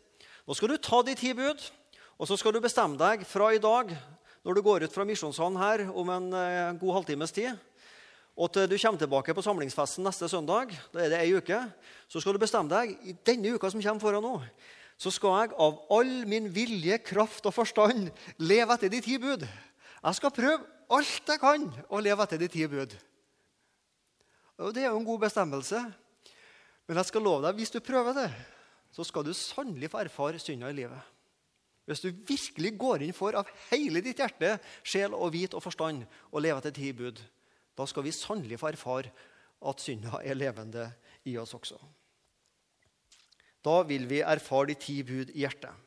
Nå 0.47 0.55
skal 0.57 0.73
du 0.73 0.81
ta 0.81 1.01
de 1.05 1.15
ti 1.17 1.33
bud. 1.37 1.61
Og 2.19 2.27
så 2.27 2.35
skal 2.35 2.51
du 2.51 2.59
bestemme 2.59 2.99
deg 2.99 3.21
fra 3.23 3.47
i 3.55 3.61
dag, 3.63 3.93
når 4.43 4.57
du 4.57 4.61
går 4.63 4.83
ut 4.83 4.95
fra 4.95 5.05
misjonshallen 5.07 5.59
her 5.59 5.85
om 5.87 6.09
en 6.11 6.25
eh, 6.35 6.73
god 6.81 6.97
halvtimes 6.97 7.31
tid, 7.31 7.55
og 8.39 8.51
til 8.51 8.67
du 8.71 8.75
kommer 8.79 8.99
tilbake 8.99 9.35
på 9.35 9.43
samlingsfesten 9.43 10.03
neste 10.03 10.27
søndag, 10.31 10.73
da 10.91 11.01
er 11.03 11.13
det 11.13 11.21
ei 11.21 11.31
uke, 11.35 11.59
så 12.11 12.19
skal 12.19 12.35
du 12.35 12.41
bestemme 12.43 12.71
deg 12.71 12.91
i 13.07 13.15
denne 13.27 13.53
uka 13.55 13.71
som 13.71 13.83
kommer 13.83 14.03
foran 14.03 14.23
nå, 14.23 14.33
så 14.99 15.11
skal 15.15 15.35
jeg 15.41 15.55
av 15.63 15.79
all 15.95 16.11
min 16.27 16.47
vilje, 16.51 16.99
kraft 17.07 17.47
og 17.47 17.55
forstand 17.55 18.11
leve 18.43 18.75
etter 18.75 18.91
de 18.91 18.99
ti 19.03 19.15
bud. 19.19 19.47
Jeg 19.99 20.19
skal 20.19 20.35
prøve 20.35 20.67
alt 20.91 21.31
jeg 21.31 21.39
kan 21.39 21.67
å 21.87 22.03
leve 22.03 22.27
etter 22.27 22.39
de 22.41 22.51
ti 22.51 22.67
bud. 22.67 22.95
Og 24.59 24.75
Det 24.75 24.83
er 24.83 24.91
jo 24.91 24.99
en 24.99 25.07
god 25.07 25.23
bestemmelse. 25.23 25.85
Men 26.89 26.97
jeg 26.97 27.11
skal 27.11 27.21
love 27.21 27.43
deg, 27.45 27.59
hvis 27.59 27.69
du 27.69 27.83
prøver 27.85 28.15
det, 28.17 28.29
så 28.89 29.05
skal 29.05 29.27
du 29.27 29.29
sannelig 29.37 29.91
få 29.93 29.99
erfare 30.01 30.39
synda 30.41 30.71
i 30.71 30.77
livet. 30.79 31.11
Hvis 31.85 32.01
du 32.01 32.09
virkelig 32.09 32.71
går 32.81 33.03
inn 33.05 33.13
for 33.13 33.37
av 33.37 33.49
hele 33.69 34.01
ditt 34.01 34.17
hjerte, 34.17 34.55
sjel 34.81 35.13
og 35.13 35.29
vit 35.35 35.53
og 35.53 35.61
forstand 35.61 36.01
å 36.33 36.41
leve 36.41 36.57
etter 36.61 36.73
ti 36.73 36.89
bud, 36.97 37.21
da 37.77 37.85
skal 37.85 38.05
vi 38.07 38.13
sannelig 38.13 38.57
få 38.61 38.71
erfare 38.71 39.13
at 39.69 39.83
synda 39.83 40.21
er 40.25 40.37
levende 40.37 40.87
i 41.29 41.35
oss 41.37 41.53
også. 41.53 41.77
Da 43.61 43.81
vil 43.85 44.07
vi 44.09 44.23
erfare 44.25 44.71
de 44.71 44.77
ti 44.81 44.97
bud 45.05 45.29
i 45.35 45.43
hjertet. 45.43 45.85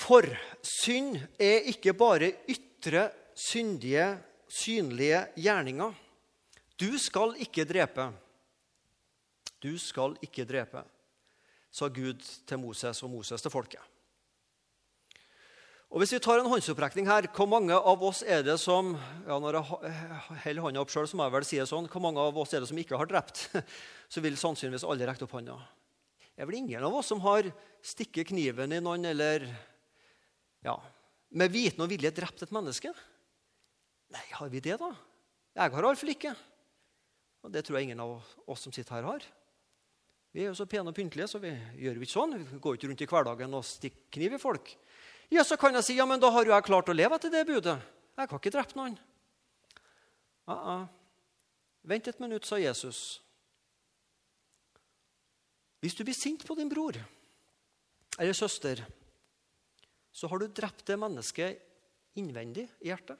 For 0.00 0.26
synd 0.66 1.20
er 1.38 1.68
ikke 1.70 1.94
bare 1.94 2.32
ytre, 2.50 3.10
syndige, 3.38 4.08
synlige 4.50 5.22
gjerninger. 5.38 5.94
Du 6.80 6.98
skal 6.98 7.36
ikke 7.42 7.66
drepe. 7.68 8.10
Du 9.60 9.74
skal 9.78 10.16
ikke 10.24 10.46
drepe, 10.48 10.82
sa 11.70 11.88
Gud 11.92 12.22
til 12.48 12.60
Moses 12.62 13.02
og 13.04 13.10
Moses 13.12 13.42
til 13.44 13.52
folket. 13.52 13.82
Og 15.90 15.98
Hvis 15.98 16.12
vi 16.14 16.20
tar 16.22 16.38
en 16.38 16.46
håndsopprekning 16.46 17.08
her, 17.10 17.26
hvor 17.34 17.48
mange 17.50 17.74
av 17.74 18.02
oss 18.06 18.22
er 18.22 18.44
det 18.46 18.54
som 18.62 18.92
ja, 19.26 19.36
når 19.42 19.58
jeg 19.58 19.64
holder 20.44 20.62
hånda 20.62 20.84
opp 20.84 20.92
selv, 20.94 21.10
så 21.10 21.18
må 21.18 21.26
jeg 21.26 21.34
vel 21.34 21.46
si 21.48 21.58
det 21.58 21.66
sånn, 21.66 21.88
hvor 21.90 22.04
mange 22.04 22.22
av 22.22 22.38
oss 22.38 22.54
er 22.54 22.62
det 22.62 22.68
som 22.70 22.78
ikke 22.78 22.98
har 23.00 23.10
drept? 23.10 23.48
Så 24.12 24.22
vil 24.22 24.38
sannsynligvis 24.38 24.86
alle 24.86 25.06
rekke 25.06 25.26
opp 25.26 25.34
hånda. 25.34 25.58
Det 26.30 26.42
er 26.42 26.48
vel 26.48 26.60
ingen 26.62 26.86
av 26.86 26.94
oss 26.94 27.10
som 27.10 27.20
har 27.26 27.46
stikket 27.84 28.30
kniven 28.30 28.72
i 28.72 28.80
noen 28.82 29.04
eller 29.10 29.44
ja, 30.64 30.76
med 31.36 31.52
viten 31.52 31.82
og 31.84 31.90
vilje 31.90 32.14
drept 32.14 32.46
et 32.46 32.54
menneske? 32.54 32.94
Nei, 34.10 34.24
har 34.34 34.48
vi 34.50 34.62
det, 34.62 34.76
da? 34.80 34.90
Jeg 35.54 35.74
har 35.74 35.86
iallfall 35.86 36.14
ikke. 36.14 36.32
Og 37.44 37.52
det 37.54 37.62
tror 37.64 37.78
jeg 37.78 37.88
ingen 37.88 38.02
av 38.02 38.18
oss 38.50 38.64
som 38.66 38.74
sitter 38.74 38.98
her, 38.98 39.06
har. 39.06 39.26
Vi 40.30 40.44
er 40.44 40.50
jo 40.50 40.58
så 40.58 40.66
pene 40.70 40.92
og 40.92 40.94
pyntelige, 40.94 41.28
så 41.30 41.40
vi 41.42 41.50
gjør 41.50 41.98
jo 41.98 42.04
ikke 42.04 42.14
sånn. 42.14 42.36
Vi 42.38 42.58
går 42.62 42.76
ikke 42.76 42.90
rundt 42.90 43.02
i 43.02 43.08
hverdagen 43.10 43.56
og 43.58 43.66
stikker 43.66 44.10
kniv 44.14 44.36
i 44.36 44.42
folk. 44.42 44.74
Ja, 45.30 45.44
Så 45.46 45.56
kan 45.56 45.74
jeg 45.74 45.86
si 45.86 45.94
ja, 45.94 46.06
men 46.06 46.20
da 46.22 46.30
har 46.34 46.46
jo 46.46 46.54
jeg 46.54 46.66
klart 46.66 46.90
å 46.90 46.94
leve 46.94 47.16
etter 47.16 47.30
det 47.30 47.46
budet. 47.46 47.78
Jeg 48.18 48.28
har 48.30 48.38
ikke 48.38 48.52
drept 48.54 48.76
noen. 48.76 48.98
Uh 50.48 50.54
-uh. 50.54 50.88
Vent 51.82 52.08
et 52.08 52.20
minutt, 52.20 52.46
sa 52.46 52.58
Jesus. 52.58 53.22
Hvis 55.80 55.94
du 55.94 56.04
blir 56.04 56.14
sint 56.14 56.46
på 56.46 56.54
din 56.54 56.68
bror 56.68 56.96
eller 58.18 58.32
søster, 58.32 58.84
så 60.12 60.28
har 60.28 60.38
du 60.38 60.46
drept 60.46 60.86
det 60.86 60.98
mennesket 60.98 61.58
innvendig 62.14 62.68
i 62.80 62.90
hjertet. 62.90 63.16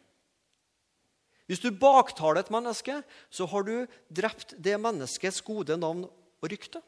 Hvis 1.51 1.59
du 1.59 1.73
baktaler 1.75 2.45
et 2.45 2.53
menneske, 2.55 3.01
så 3.27 3.47
har 3.51 3.65
du 3.67 3.75
drept 4.07 4.53
det 4.55 4.77
menneskets 4.79 5.41
gode 5.43 5.75
navn 5.75 6.05
og 6.07 6.47
rykte. 6.47 6.79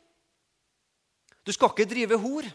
Du 1.42 1.50
skal 1.50 1.72
ikke 1.72 1.88
drive 1.90 2.18
hor. 2.22 2.46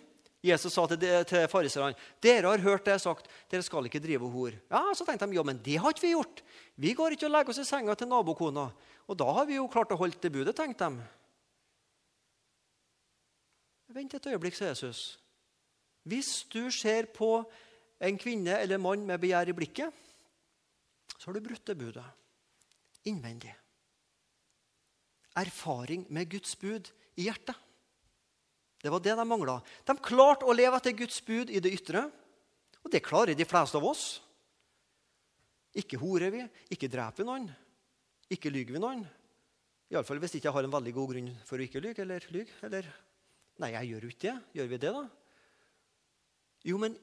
Jesus 0.47 0.71
sa 0.71 0.85
til, 0.87 1.01
til 1.27 1.49
fariserne 1.51 1.97
dere 2.23 2.47
har 2.53 2.63
hørt 2.63 2.85
det 2.85 2.93
jeg 2.93 3.03
sagt, 3.03 3.27
dere 3.51 3.65
skal 3.65 3.89
ikke 3.89 3.99
drive 3.99 4.29
hor. 4.31 4.55
Ja, 4.71 4.85
Så 4.95 5.03
tenkte 5.03 5.27
de 5.27 5.35
ja, 5.35 5.43
men 5.43 5.59
det 5.65 5.75
har 5.83 5.91
ikke 5.91 6.05
vi 6.05 6.13
gjort. 6.13 6.43
Vi 6.79 6.95
går 6.95 7.17
ikke 7.17 7.27
og 7.27 7.33
legger 7.33 7.51
oss 7.51 7.59
i 7.59 7.67
senga 7.67 7.97
til 7.99 8.07
nabokona. 8.07 8.69
Og 9.07 9.19
da 9.19 9.27
har 9.41 9.49
vi 9.49 9.57
jo 9.57 9.67
klart 9.67 9.91
å 9.91 9.99
holde 9.99 10.21
det 10.21 10.31
budet, 10.31 10.55
tenkte 10.55 10.87
de. 10.87 11.11
Vent 13.97 14.15
et 14.15 14.31
øyeblikk, 14.31 14.55
sa 14.55 14.71
Jesus. 14.71 15.17
Hvis 16.07 16.45
du 16.53 16.69
ser 16.71 17.11
på 17.11 17.41
en 17.99 18.19
kvinne 18.19 18.61
eller 18.61 18.79
mann 18.79 19.03
med 19.03 19.19
begjær 19.19 19.51
i 19.51 19.55
blikket, 19.57 19.91
så 21.17 21.29
har 21.29 21.37
du 21.37 21.45
brutt 21.45 21.65
det 21.65 21.77
budet 21.79 22.05
innvendig. 23.07 23.53
Erfaring 25.37 26.05
med 26.09 26.29
Guds 26.31 26.55
bud 26.59 26.89
i 27.15 27.27
hjertet. 27.27 27.55
Det 28.81 28.91
var 28.93 29.01
det 29.01 29.15
de 29.17 29.25
mangla. 29.27 29.57
De 29.85 29.95
klarte 30.01 30.45
å 30.45 30.55
leve 30.55 30.77
etter 30.77 30.95
Guds 30.97 31.19
bud 31.25 31.49
i 31.49 31.61
det 31.63 31.73
ytre. 31.73 32.05
Og 32.83 32.91
det 32.93 33.05
klarer 33.05 33.37
de 33.37 33.47
fleste 33.47 33.79
av 33.79 33.85
oss. 33.87 34.05
Ikke 35.77 35.99
horer 36.01 36.33
vi, 36.33 36.43
ikke 36.73 36.89
dreper 36.89 37.21
vi 37.21 37.27
noen, 37.27 37.47
ikke 38.33 38.49
lyver 38.49 38.77
vi 38.77 38.81
noen. 38.81 39.03
Iallfall 39.93 40.19
hvis 40.19 40.37
ikke 40.37 40.49
jeg 40.49 40.55
har 40.55 40.65
en 40.67 40.73
veldig 40.73 40.93
god 40.95 41.11
grunn 41.13 41.29
for 41.47 41.59
å 41.59 41.65
ikke 41.67 41.81
lyge 41.83 42.03
eller 42.03 42.25
lyge. 42.33 42.55
Eller 42.65 42.87
Nei, 43.57 43.71
jeg 43.73 43.89
gjør 43.89 44.03
jo 44.05 44.09
ikke 44.13 44.25
det. 44.27 44.35
Gjør 44.57 44.67
vi 44.69 44.77
det, 44.81 44.89
da? 44.93 45.03
Jo, 46.69 46.77
men 46.81 46.97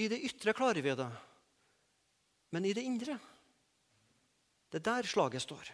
i 0.00 0.06
det 0.08 0.20
ytre 0.30 0.54
klarer 0.56 0.84
vi 0.84 0.94
det. 0.96 1.08
Men 2.56 2.66
i 2.66 2.72
det 2.76 2.84
indre 2.88 3.18
Det 4.70 4.80
er 4.80 4.86
der 4.86 5.08
slaget 5.08 5.42
står. 5.42 5.70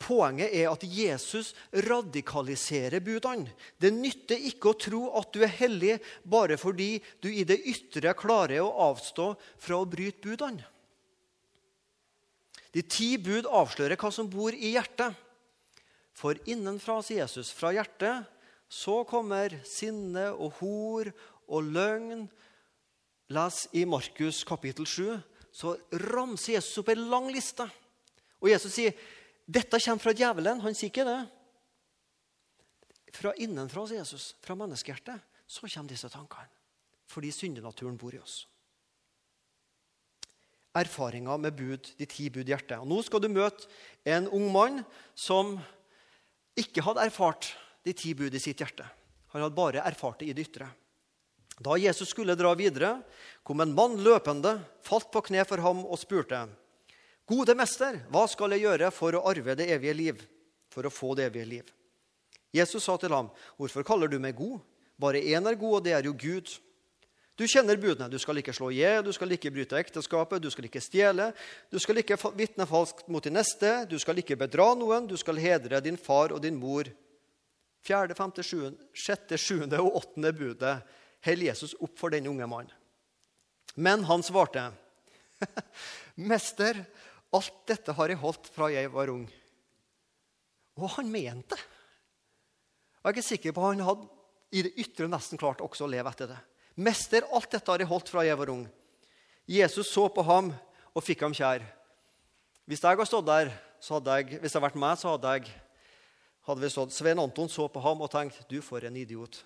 Poenget 0.00 0.52
er 0.52 0.68
at 0.72 0.82
Jesus 0.84 1.52
radikaliserer 1.86 3.00
budene. 3.04 3.52
Det 3.78 3.92
nytter 3.94 4.40
ikke 4.50 4.72
å 4.72 4.78
tro 4.78 5.02
at 5.20 5.30
du 5.32 5.44
er 5.46 5.52
hellig 5.60 5.98
bare 6.28 6.58
fordi 6.60 6.98
du 7.22 7.30
i 7.30 7.44
det 7.46 7.60
ytre 7.70 8.12
klarer 8.18 8.64
å 8.64 8.72
avstå 8.90 9.30
fra 9.62 9.78
å 9.78 9.88
bryte 9.88 10.24
budene. 10.26 10.64
De 12.74 12.82
ti 12.82 13.14
bud 13.22 13.46
avslører 13.46 13.94
hva 14.00 14.10
som 14.10 14.26
bor 14.26 14.50
i 14.50 14.74
hjertet. 14.74 15.14
For 16.14 16.38
innenfra, 16.50 16.98
sier 17.02 17.22
Jesus, 17.22 17.52
fra 17.54 17.70
hjertet, 17.74 18.26
så 18.70 19.02
kommer 19.06 19.54
sinne 19.66 20.32
og 20.32 20.58
hor 20.58 21.10
og 21.46 21.70
løgn. 21.70 22.26
Les 23.30 23.60
i 23.78 23.84
Markus 23.86 24.42
kapittel 24.46 24.86
7. 24.90 25.22
Så 25.54 25.76
ramser 26.10 26.56
Jesus 26.56 26.82
opp 26.82 26.90
en 26.90 27.04
lang 27.12 27.28
liste. 27.30 27.66
Og 28.42 28.50
Jesus 28.50 28.74
sier 28.74 28.96
dette 29.44 29.78
kommer 29.78 30.02
fra 30.02 30.14
djevelen. 30.16 30.62
Han 30.64 30.74
sier 30.74 30.90
ikke 30.90 31.06
det. 31.06 31.20
Fra 33.14 33.30
innenfra, 33.38 33.84
sier 33.86 34.02
Jesus, 34.02 34.32
fra 34.42 34.56
menneskehjertet, 34.58 35.22
så 35.46 35.68
kommer 35.68 35.92
disse 35.92 36.10
tankene. 36.10 36.50
Fordi 37.06 37.30
syndenaturen 37.30 37.98
bor 38.00 38.16
i 38.16 38.18
oss. 38.18 38.42
Erfaringer 40.74 41.38
med 41.38 41.54
bud, 41.54 41.92
de 42.00 42.06
ti 42.10 42.26
bud 42.34 42.48
i 42.48 42.50
hjertet. 42.50 42.80
Og 42.80 42.88
nå 42.90 42.98
skal 43.06 43.22
du 43.22 43.28
møte 43.30 43.68
en 44.10 44.26
ung 44.34 44.48
mann 44.50 44.80
som 45.14 45.54
ikke 46.58 46.82
hadde 46.82 47.04
erfart 47.06 47.52
de 47.86 47.94
ti 47.94 48.14
bud 48.18 48.34
i 48.34 48.42
sitt 48.42 48.58
hjerte. 48.58 48.86
Han 49.34 49.44
hadde 49.44 49.54
bare 49.54 49.84
erfart 49.86 50.22
det 50.22 50.32
i 50.32 50.34
det 50.34 50.48
ytre. 50.48 50.66
Da 51.60 51.76
Jesus 51.78 52.10
skulle 52.10 52.34
dra 52.34 52.54
videre, 52.58 52.98
kom 53.42 53.60
en 53.60 53.74
mann 53.74 54.00
løpende, 54.02 54.56
falt 54.82 55.10
på 55.14 55.22
kne 55.28 55.44
for 55.46 55.62
ham 55.62 55.84
og 55.86 55.98
spurte. 56.00 56.46
'Gode 57.24 57.54
mester, 57.56 58.02
hva 58.12 58.26
skal 58.28 58.52
jeg 58.52 58.66
gjøre 58.66 58.90
for 58.92 59.16
å 59.16 59.24
arve 59.30 59.54
det 59.56 59.70
evige 59.72 59.94
liv?' 59.94 60.26
For 60.74 60.84
å 60.84 60.90
få 60.90 61.14
det 61.14 61.28
evige 61.30 61.46
liv. 61.46 61.68
Jesus 62.52 62.84
sa 62.84 62.96
til 62.98 63.14
ham, 63.14 63.30
'Hvorfor 63.56 63.86
kaller 63.86 64.08
du 64.08 64.18
meg 64.18 64.36
god? 64.36 64.60
Bare 64.98 65.22
én 65.22 65.46
er 65.46 65.54
god, 65.54 65.76
og 65.76 65.84
det 65.84 65.92
er 65.92 66.02
jo 66.04 66.12
Gud.' 66.12 66.58
Du 67.36 67.46
kjenner 67.50 67.76
budene. 67.76 68.10
Du 68.10 68.18
skal 68.18 68.38
ikke 68.38 68.54
slå 68.54 68.70
i 68.70 68.78
hjel, 68.78 69.02
du 69.02 69.10
skal 69.12 69.32
ikke 69.34 69.50
bryte 69.50 69.74
ekteskapet, 69.74 70.42
du 70.42 70.50
skal 70.50 70.68
ikke 70.68 70.82
stjele, 70.82 71.32
du 71.70 71.80
skal 71.82 71.98
ikke 71.98 72.18
vitne 72.38 72.66
falskt 72.66 73.08
mot 73.10 73.24
din 73.24 73.34
neste, 73.34 73.88
du 73.90 73.98
skal 73.98 74.20
ikke 74.22 74.38
bedra 74.38 74.68
noen, 74.78 75.08
du 75.10 75.16
skal 75.18 75.40
hedre 75.42 75.80
din 75.82 75.96
far 75.98 76.30
og 76.30 76.42
din 76.42 76.54
mor. 76.54 76.86
Fjerde, 77.82 78.14
femte, 78.14 78.42
sjuende, 78.46 78.78
sjette, 78.94 79.34
sjuende 79.34 79.80
og 79.82 79.96
åttende 79.98 80.30
budet 80.30 80.76
holder 81.24 81.50
Jesus 81.50 81.74
opp 81.80 81.98
for 81.98 82.12
den 82.14 82.28
unge 82.30 82.46
mannen. 82.46 82.72
Men 83.74 84.04
han 84.06 84.22
svarte, 84.22 84.70
'Mester, 86.14 86.84
Alt 87.34 87.64
dette 87.66 87.94
har 87.96 88.10
jeg 88.10 88.20
holdt 88.20 88.50
fra 88.54 88.68
jeg 88.70 88.90
var 88.94 89.10
ung. 89.10 89.24
Og 90.78 90.90
han 90.96 91.10
mente 91.10 91.56
det. 91.56 91.62
Jeg 93.04 93.10
er 93.10 93.14
ikke 93.16 93.26
sikker 93.26 93.54
på 93.54 93.64
han 93.66 93.82
hadde 93.84 94.06
i 94.54 94.62
det 94.64 94.70
ytre 94.80 95.08
nesten 95.10 95.40
klart 95.40 95.60
også 95.64 95.84
å 95.84 95.90
leve 95.90 96.08
etter 96.08 96.30
det. 96.30 96.38
Mester, 96.80 97.26
alt 97.34 97.50
dette 97.52 97.70
har 97.70 97.82
jeg 97.82 97.90
holdt 97.90 98.08
fra 98.08 98.22
jeg 98.24 98.38
var 98.38 98.52
ung. 98.54 98.62
Jesus 99.50 99.90
så 99.92 100.06
på 100.08 100.22
ham 100.24 100.52
og 100.94 101.04
fikk 101.04 101.26
ham 101.26 101.34
kjær. 101.36 101.66
Hvis 102.64 102.80
jeg 102.80 102.94
hadde 102.94 103.08
stått 103.10 103.28
der, 103.28 103.50
så 103.82 103.98
hadde 103.98 104.14
jeg, 104.16 104.38
hvis 104.38 104.54
det 104.54 104.56
hadde 104.56 104.66
vært 104.70 104.80
meg, 104.80 104.96
så 104.96 105.12
hadde 105.12 105.34
jeg 105.34 105.50
hadde 106.46 106.64
vi 106.64 106.70
stått. 106.72 106.94
Svein 106.94 107.20
Anton 107.20 107.50
så 107.50 107.66
på 107.68 107.82
ham 107.84 108.00
og 108.04 108.12
tenkte 108.14 108.46
du 108.48 108.60
for 108.64 108.86
en 108.86 108.96
idiot. 108.96 109.42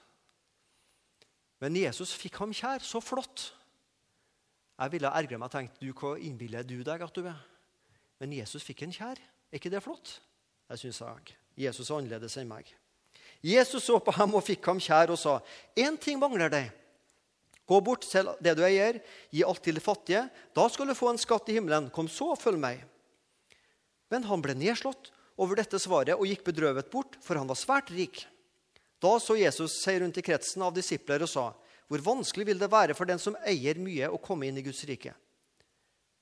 Men 1.62 1.76
Jesus 1.76 2.14
fikk 2.14 2.38
ham 2.42 2.54
kjær. 2.54 2.84
Så 2.84 3.02
flott. 3.02 3.50
Jeg 4.78 4.94
ville 4.94 5.10
ergra 5.10 5.38
meg 5.40 5.48
og 5.48 5.54
tenkt 5.54 5.80
du, 5.82 5.90
hva 5.90 6.14
innbiller 6.22 6.66
du 6.66 6.76
deg 6.86 7.02
at 7.02 7.16
du 7.16 7.26
er? 7.26 7.38
Men 8.22 8.34
Jesus 8.36 8.62
fikk 8.66 8.84
en 8.86 8.94
kjær. 8.94 9.18
Er 9.18 9.58
ikke 9.58 9.72
det 9.72 9.82
flott? 9.82 10.18
Jeg 10.70 10.84
syns 10.84 11.00
jeg. 11.02 11.38
Jesus 11.58 11.88
er 11.88 11.96
annerledes 11.96 12.36
enn 12.38 12.50
meg. 12.50 12.68
Jesus 13.42 13.84
så 13.86 13.98
på 14.02 14.14
ham 14.14 14.34
og 14.38 14.44
fikk 14.46 14.66
ham 14.66 14.80
kjær 14.82 15.12
og 15.14 15.18
sa, 15.18 15.40
'Én 15.74 15.98
ting 15.98 16.18
mangler 16.18 16.50
deg. 16.50 16.70
Gå 17.66 17.80
bort, 17.84 18.04
selg 18.04 18.38
det 18.40 18.56
du 18.56 18.62
eier, 18.64 19.00
gi 19.30 19.44
alt 19.44 19.62
til 19.62 19.74
de 19.74 19.80
fattige. 19.80 20.30
Da 20.54 20.68
skal 20.68 20.86
du 20.86 20.94
få 20.94 21.10
en 21.10 21.18
skatt 21.18 21.48
i 21.48 21.52
himmelen. 21.58 21.90
Kom 21.90 22.08
så, 22.08 22.34
følg 22.34 22.58
meg.' 22.58 22.84
Men 24.10 24.24
han 24.24 24.42
ble 24.42 24.54
nedslått 24.54 25.10
over 25.36 25.56
dette 25.56 25.78
svaret 25.78 26.16
og 26.16 26.26
gikk 26.26 26.44
bedrøvet 26.44 26.90
bort, 26.90 27.16
for 27.20 27.36
han 27.36 27.46
var 27.46 27.56
svært 27.56 27.90
rik. 27.90 28.26
Da 28.98 29.14
så 29.22 29.36
Jesus 29.38 29.78
seg 29.82 30.00
rundt 30.02 30.18
i 30.18 30.24
kretsen 30.26 30.62
av 30.62 30.74
disipler 30.74 31.22
og 31.22 31.30
sa, 31.30 31.54
'Hvor 31.88 32.04
vanskelig 32.04 32.46
vil 32.46 32.58
det 32.58 32.70
være 32.70 32.94
for 32.94 33.06
den 33.06 33.18
som 33.18 33.36
eier 33.46 33.78
mye, 33.78 34.10
å 34.10 34.20
komme 34.20 34.46
inn 34.46 34.58
i 34.58 34.62
Guds 34.62 34.84
rike?' 34.84 35.14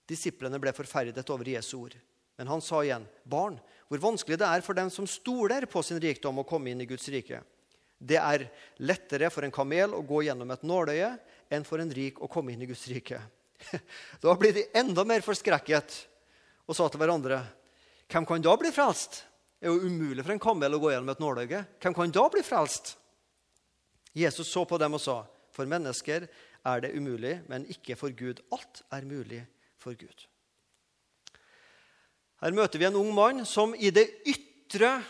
Disiplene 0.07 0.61
ble 0.61 0.73
forferdet 0.73 1.31
over 1.31 1.45
Jesu 1.45 1.79
ord. 1.79 1.97
Men 2.39 2.47
han 2.47 2.61
sa 2.61 2.83
igjen, 2.83 3.09
'Barn, 3.25 3.61
hvor 3.89 3.99
vanskelig 3.99 4.39
det 4.39 4.47
er 4.47 4.61
for 4.61 4.75
dem 4.75 4.91
som 4.91 5.07
stoler 5.07 5.67
på 5.67 5.83
sin 5.83 6.01
rikdom, 6.01 6.39
å 6.39 6.47
komme 6.47 6.71
inn 6.71 6.81
i 6.81 6.87
Guds 6.87 7.09
rike.' 7.09 7.43
Det 7.99 8.19
er 8.21 8.51
lettere 8.79 9.31
for 9.33 9.47
en 9.47 9.55
kamel 9.55 9.95
å 9.97 10.05
gå 10.05 10.27
gjennom 10.27 10.51
et 10.53 10.63
nåløye 10.63 11.19
enn 11.51 11.65
for 11.65 11.81
en 11.81 11.91
rik 11.91 12.21
å 12.21 12.29
komme 12.29 12.53
inn 12.53 12.63
i 12.63 12.69
Guds 12.69 12.85
rike. 12.93 13.21
Da 14.21 14.35
ble 14.37 14.53
de 14.53 14.67
enda 14.77 15.05
mer 15.09 15.25
forskrekket 15.25 15.95
og 16.69 16.77
sa 16.77 16.89
til 16.89 17.01
hverandre, 17.01 17.41
'Hvem 18.07 18.27
kan 18.27 18.43
da 18.43 18.57
bli 18.57 18.71
frelst?' 18.71 19.23
Er 19.67 19.73
jo 19.75 19.83
umulig 19.83 20.23
for 20.23 20.31
en 20.31 20.43
kamel 20.43 20.77
å 20.77 20.79
gå 20.79 20.93
gjennom 20.93 21.11
et 21.11 21.23
nåløye. 21.23 21.65
Hvem 21.83 21.95
kan 21.97 22.13
da 22.15 22.23
bli 22.31 22.43
frelst? 22.47 22.93
Jesus 24.15 24.47
så 24.47 24.63
på 24.65 24.79
dem 24.79 24.95
og 24.95 25.03
sa, 25.03 25.27
'For 25.51 25.67
mennesker 25.67 26.29
er 26.65 26.81
det 26.81 26.95
umulig, 26.95 27.43
men 27.49 27.67
ikke 27.67 27.97
for 27.97 28.11
Gud. 28.11 28.41
Alt 28.53 28.83
er 28.93 29.03
mulig 29.03 29.47
for 29.77 29.95
Gud.' 29.95 30.27
Her 32.41 32.53
møter 32.53 32.79
vi 32.79 32.85
en 32.85 32.95
ung 32.95 33.13
mann 33.15 33.45
som 33.45 33.75
i 33.75 33.91
det 33.91 34.07
ytre 34.25 35.03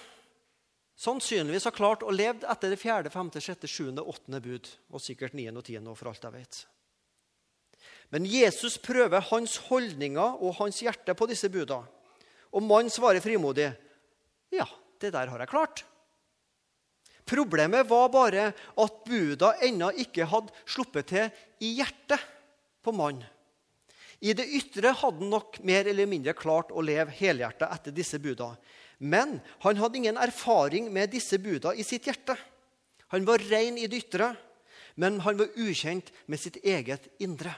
sannsynligvis 0.96 1.64
har 1.64 1.76
klart 1.76 2.02
å 2.02 2.14
leve 2.14 2.46
etter 2.48 2.70
det 2.70 2.80
fjerde, 2.80 3.10
femte, 3.10 3.40
sjette, 3.40 3.68
sjuende, 3.68 4.00
åttende 4.00 4.40
bud, 4.40 4.68
og 4.90 5.00
sikkert 5.00 5.34
niende 5.34 5.58
og 5.58 5.64
tiende, 5.64 5.94
for 5.94 6.08
alt 6.08 6.22
jeg 6.22 6.32
vet. 6.32 6.66
Men 8.10 8.24
Jesus 8.24 8.78
prøver 8.78 9.20
hans 9.20 9.56
holdninger 9.68 10.40
og 10.40 10.54
hans 10.54 10.80
hjerte 10.80 11.14
på 11.14 11.26
disse 11.26 11.50
budene. 11.52 11.84
Og 12.52 12.62
mannen 12.62 12.90
svarer 12.90 13.20
frimodig, 13.20 13.74
'Ja, 14.52 14.66
det 15.00 15.12
der 15.12 15.26
har 15.26 15.38
jeg 15.38 15.48
klart.' 15.48 15.84
Problemet 17.26 17.88
var 17.90 18.08
bare 18.08 18.52
at 18.54 18.98
buda 19.04 19.56
ennå 19.66 19.90
ikke 19.98 20.28
hadde 20.30 20.54
sluppet 20.62 21.08
til 21.10 21.30
i 21.58 21.72
hjertet 21.80 22.22
på 22.82 22.94
mannen. 22.94 23.26
I 24.22 24.32
det 24.32 24.46
ytre 24.46 24.94
hadde 24.96 25.20
han 25.20 25.32
nok 25.32 25.58
mer 25.66 25.88
eller 25.90 26.08
mindre 26.08 26.32
klart 26.38 26.70
å 26.70 26.84
leve 26.84 27.12
helhjertet 27.18 27.66
etter 27.68 27.92
disse 27.92 28.20
buda. 28.22 28.54
Men 28.98 29.40
han 29.60 29.76
hadde 29.76 29.98
ingen 29.98 30.16
erfaring 30.16 30.88
med 30.92 31.12
disse 31.12 31.36
buda 31.42 31.74
i 31.74 31.84
sitt 31.84 32.06
hjerte. 32.08 32.36
Han 33.12 33.26
var 33.28 33.44
ren 33.50 33.76
i 33.76 33.90
det 33.90 34.06
ytre, 34.06 34.30
men 34.96 35.20
han 35.26 35.36
var 35.36 35.52
ukjent 35.60 36.08
med 36.30 36.40
sitt 36.40 36.56
eget 36.64 37.10
indre. 37.20 37.52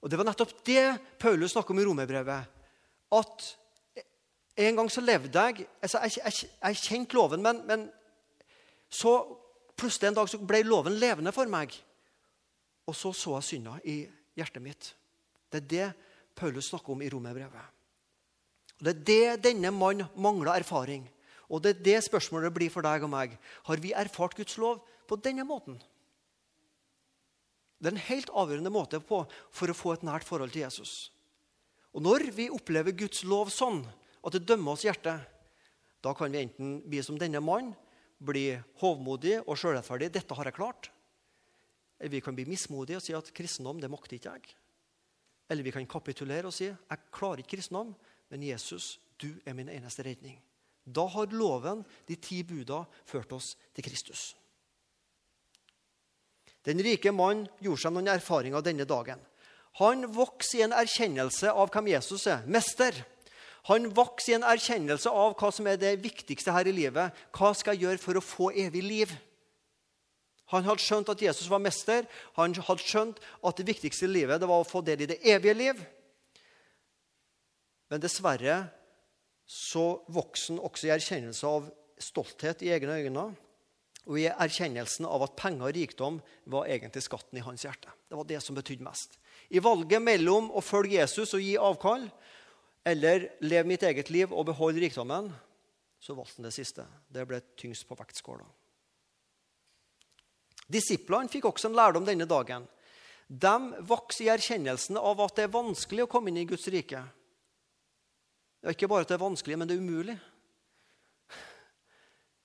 Og 0.00 0.08
Det 0.10 0.16
var 0.16 0.26
nettopp 0.26 0.64
det 0.64 0.96
Paulus 1.20 1.52
snakka 1.52 1.74
om 1.74 1.80
i 1.80 1.84
romerbrevet. 1.84 2.58
At 3.12 3.48
en 4.56 4.76
gang 4.76 4.90
så 4.90 5.00
levde 5.00 5.44
jeg 5.46 5.66
altså 5.82 5.98
Jeg, 6.04 6.12
jeg, 6.24 6.50
jeg 6.62 6.76
kjente 6.76 7.16
loven, 7.16 7.42
men, 7.42 7.62
men, 7.66 7.88
så 8.90 9.20
plutselig 9.78 10.08
en 10.08 10.18
dag 10.18 10.28
så 10.28 10.40
ble 10.42 10.62
loven 10.66 10.98
levende 10.98 11.32
for 11.32 11.46
meg. 11.46 11.74
Og 12.90 12.96
så 12.96 13.12
så 13.14 13.36
jeg 13.38 13.46
synda 13.46 13.76
i 13.84 14.02
hjertet 14.36 14.62
mitt. 14.62 14.94
Det 15.50 15.62
er 15.62 15.68
det 15.70 15.86
Paulus 16.34 16.70
snakker 16.70 16.92
om 16.92 17.02
i 17.02 17.10
romerbrevet. 17.10 17.78
Det 18.80 18.94
er 18.96 19.04
det 19.06 19.44
denne 19.50 19.70
mannen 19.70 20.08
mangla 20.16 20.56
erfaring. 20.58 21.04
Og 21.50 21.62
det 21.62 21.74
er 21.74 21.84
det 21.84 22.00
spørsmålet 22.06 22.54
blir 22.54 22.70
for 22.72 22.86
deg 22.86 23.04
og 23.04 23.10
meg. 23.12 23.36
Har 23.66 23.82
vi 23.82 23.92
erfart 23.92 24.36
Guds 24.38 24.56
lov 24.58 24.82
på 25.10 25.18
denne 25.18 25.44
måten? 25.46 25.78
Det 27.80 27.88
er 27.88 27.96
en 27.96 28.08
helt 28.10 28.30
avgjørende 28.36 28.72
måte 28.72 29.00
på 29.00 29.22
for 29.26 29.72
å 29.72 29.76
få 29.76 29.94
et 29.96 30.04
nært 30.06 30.26
forhold 30.28 30.52
til 30.52 30.62
Jesus. 30.66 31.10
Og 31.96 32.04
Når 32.04 32.30
vi 32.36 32.50
opplever 32.52 32.94
Guds 32.94 33.24
lov 33.26 33.50
sånn 33.50 33.82
at 34.24 34.36
det 34.36 34.46
dømmer 34.48 34.76
oss 34.76 34.84
hjertet, 34.84 35.22
da 36.00 36.12
kan 36.16 36.32
vi 36.32 36.42
enten 36.44 36.80
bli 36.88 37.02
som 37.04 37.18
denne 37.20 37.42
mannen, 37.44 37.74
bli 38.20 38.52
hovmodig 38.82 39.38
og 39.46 39.56
sjølrettferdig. 39.56 40.10
'Dette 40.12 40.36
har 40.36 40.44
jeg 40.44 40.56
klart.' 40.56 40.90
Eller 42.00 42.12
vi 42.16 42.20
kan 42.24 42.36
bli 42.36 42.48
mismodige 42.48 42.96
og 42.96 43.04
si 43.04 43.12
at 43.16 43.32
kristendom 43.36 43.80
det 43.80 43.90
makter 43.92 44.16
ikke 44.16 44.32
jeg. 44.32 44.54
Eller 45.50 45.64
vi 45.64 45.72
kan 45.72 45.86
kapitulere 45.86 46.46
og 46.46 46.52
si 46.52 46.64
'Jeg 46.64 46.98
klarer 47.12 47.40
ikke 47.40 47.56
kristendom, 47.56 47.94
men 48.30 48.42
Jesus, 48.42 49.00
du 49.18 49.40
er 49.44 49.52
min 49.52 49.68
eneste 49.68 50.02
redning. 50.02 50.40
Da 50.84 51.06
har 51.06 51.26
loven, 51.26 51.84
de 52.08 52.16
ti 52.16 52.42
buda, 52.42 52.84
ført 53.06 53.32
oss 53.32 53.56
til 53.74 53.84
Kristus. 53.84 54.36
Den 56.64 56.80
rike 56.84 57.12
mann 57.12 57.46
gjorde 57.60 57.80
seg 57.80 57.92
noen 57.92 58.08
erfaringer 58.08 58.64
denne 58.64 58.84
dagen. 58.84 59.20
Han 59.80 60.04
vokste 60.12 60.58
i 60.58 60.64
en 60.66 60.74
erkjennelse 60.76 61.52
av 61.52 61.70
hvem 61.72 61.92
Jesus 61.92 62.26
er, 62.26 62.44
mester. 62.46 62.96
Han 63.68 63.90
vokste 63.92 64.32
i 64.32 64.36
en 64.38 64.46
erkjennelse 64.46 65.10
av 65.12 65.34
hva 65.38 65.50
som 65.52 65.66
er 65.68 65.80
det 65.80 65.98
viktigste 66.00 66.54
her 66.54 66.68
i 66.70 66.74
livet. 66.74 67.16
Hva 67.36 67.52
skal 67.56 67.76
jeg 67.76 67.84
gjøre 67.84 68.02
for 68.02 68.16
å 68.16 68.24
få 68.24 68.50
evig 68.56 68.82
liv? 68.84 69.12
Han 70.50 70.66
hadde 70.66 70.82
skjønt 70.82 71.12
at 71.12 71.22
Jesus 71.22 71.50
var 71.50 71.62
mester. 71.62 72.06
Han 72.38 72.56
hadde 72.56 72.82
skjønt 72.82 73.20
at 73.46 73.60
det 73.60 73.68
viktigste 73.68 74.08
i 74.08 74.14
livet 74.14 74.40
det 74.42 74.48
var 74.50 74.64
å 74.64 74.68
få 74.68 74.82
del 74.86 75.04
i 75.04 75.10
det 75.10 75.20
evige 75.28 75.54
liv. 75.58 75.84
Men 77.90 78.02
dessverre 78.02 78.62
så 79.50 79.84
vokste 80.14 80.54
han 80.54 80.64
også 80.66 80.88
i 80.88 80.94
erkjennelse 80.94 81.46
av 81.46 81.70
stolthet 82.00 82.62
i 82.64 82.72
egne 82.74 82.98
øyne 83.02 83.30
og 84.10 84.16
i 84.18 84.28
erkjennelsen 84.30 85.06
av 85.06 85.26
at 85.26 85.36
penger 85.38 85.68
og 85.68 85.76
rikdom 85.76 86.18
var 86.50 86.70
egentlig 86.72 87.02
skatten 87.04 87.38
i 87.38 87.44
hans 87.44 87.66
hjerte. 87.66 87.90
Det 88.08 88.16
var 88.16 88.26
det 88.26 88.40
som 88.42 88.56
betydde 88.56 88.86
mest. 88.86 89.18
I 89.50 89.62
valget 89.62 90.02
mellom 90.02 90.48
å 90.54 90.62
følge 90.64 90.98
Jesus 90.98 91.34
og 91.36 91.44
gi 91.44 91.56
avkall 91.60 92.08
eller 92.84 93.28
leve 93.44 93.68
mitt 93.68 93.84
eget 93.84 94.10
liv 94.10 94.32
og 94.32 94.46
beholde 94.48 94.80
rikdommen, 94.80 95.28
så 96.00 96.16
valgte 96.16 96.40
han 96.40 96.48
det 96.48 96.56
siste. 96.56 96.86
Det 97.12 97.26
ble 97.28 97.42
tyngst 97.60 97.86
på 97.88 97.98
vektskåla. 97.98 98.46
Disiplene 100.70 101.28
fikk 101.28 101.48
også 101.50 101.68
en 101.68 101.76
lærdom 101.76 102.06
denne 102.06 102.28
dagen. 102.30 102.64
De 103.30 103.54
vokste 103.86 104.24
i 104.24 104.30
erkjennelsen 104.32 104.98
av 104.98 105.20
at 105.22 105.36
det 105.36 105.46
er 105.46 105.54
vanskelig 105.54 106.06
å 106.06 106.10
komme 106.10 106.30
inn 106.30 106.40
i 106.40 106.48
Guds 106.48 106.66
rike. 106.72 107.02
Ja, 108.60 108.72
ikke 108.72 108.88
bare 108.90 109.04
at 109.06 109.12
det 109.12 109.16
er 109.18 109.22
vanskelig, 109.22 109.58
men 109.58 109.68
det 109.68 109.76
er 109.76 109.84
umulig 109.84 110.18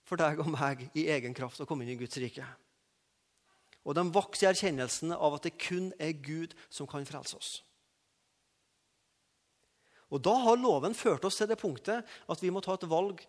for 0.06 0.22
deg 0.22 0.40
og 0.44 0.52
meg 0.54 0.86
i 0.94 1.08
egen 1.10 1.34
kraft 1.34 1.62
å 1.62 1.68
komme 1.68 1.86
inn 1.86 1.96
i 1.96 2.00
Guds 2.00 2.18
rike. 2.22 2.46
Og 3.86 3.98
de 3.98 4.04
vokser 4.14 4.48
i 4.48 4.50
erkjennelsen 4.52 5.14
av 5.16 5.38
at 5.38 5.48
det 5.48 5.58
kun 5.62 5.92
er 6.02 6.14
Gud 6.26 6.54
som 6.70 6.90
kan 6.90 7.06
frelse 7.06 7.38
oss. 7.38 7.52
Og 10.14 10.22
Da 10.22 10.34
har 10.34 10.60
loven 10.60 10.94
ført 10.94 11.26
oss 11.26 11.40
til 11.40 11.50
det 11.50 11.58
punktet 11.58 12.06
at 12.30 12.42
vi 12.42 12.52
må 12.54 12.62
ta 12.62 12.76
et 12.78 12.90
valg 12.90 13.24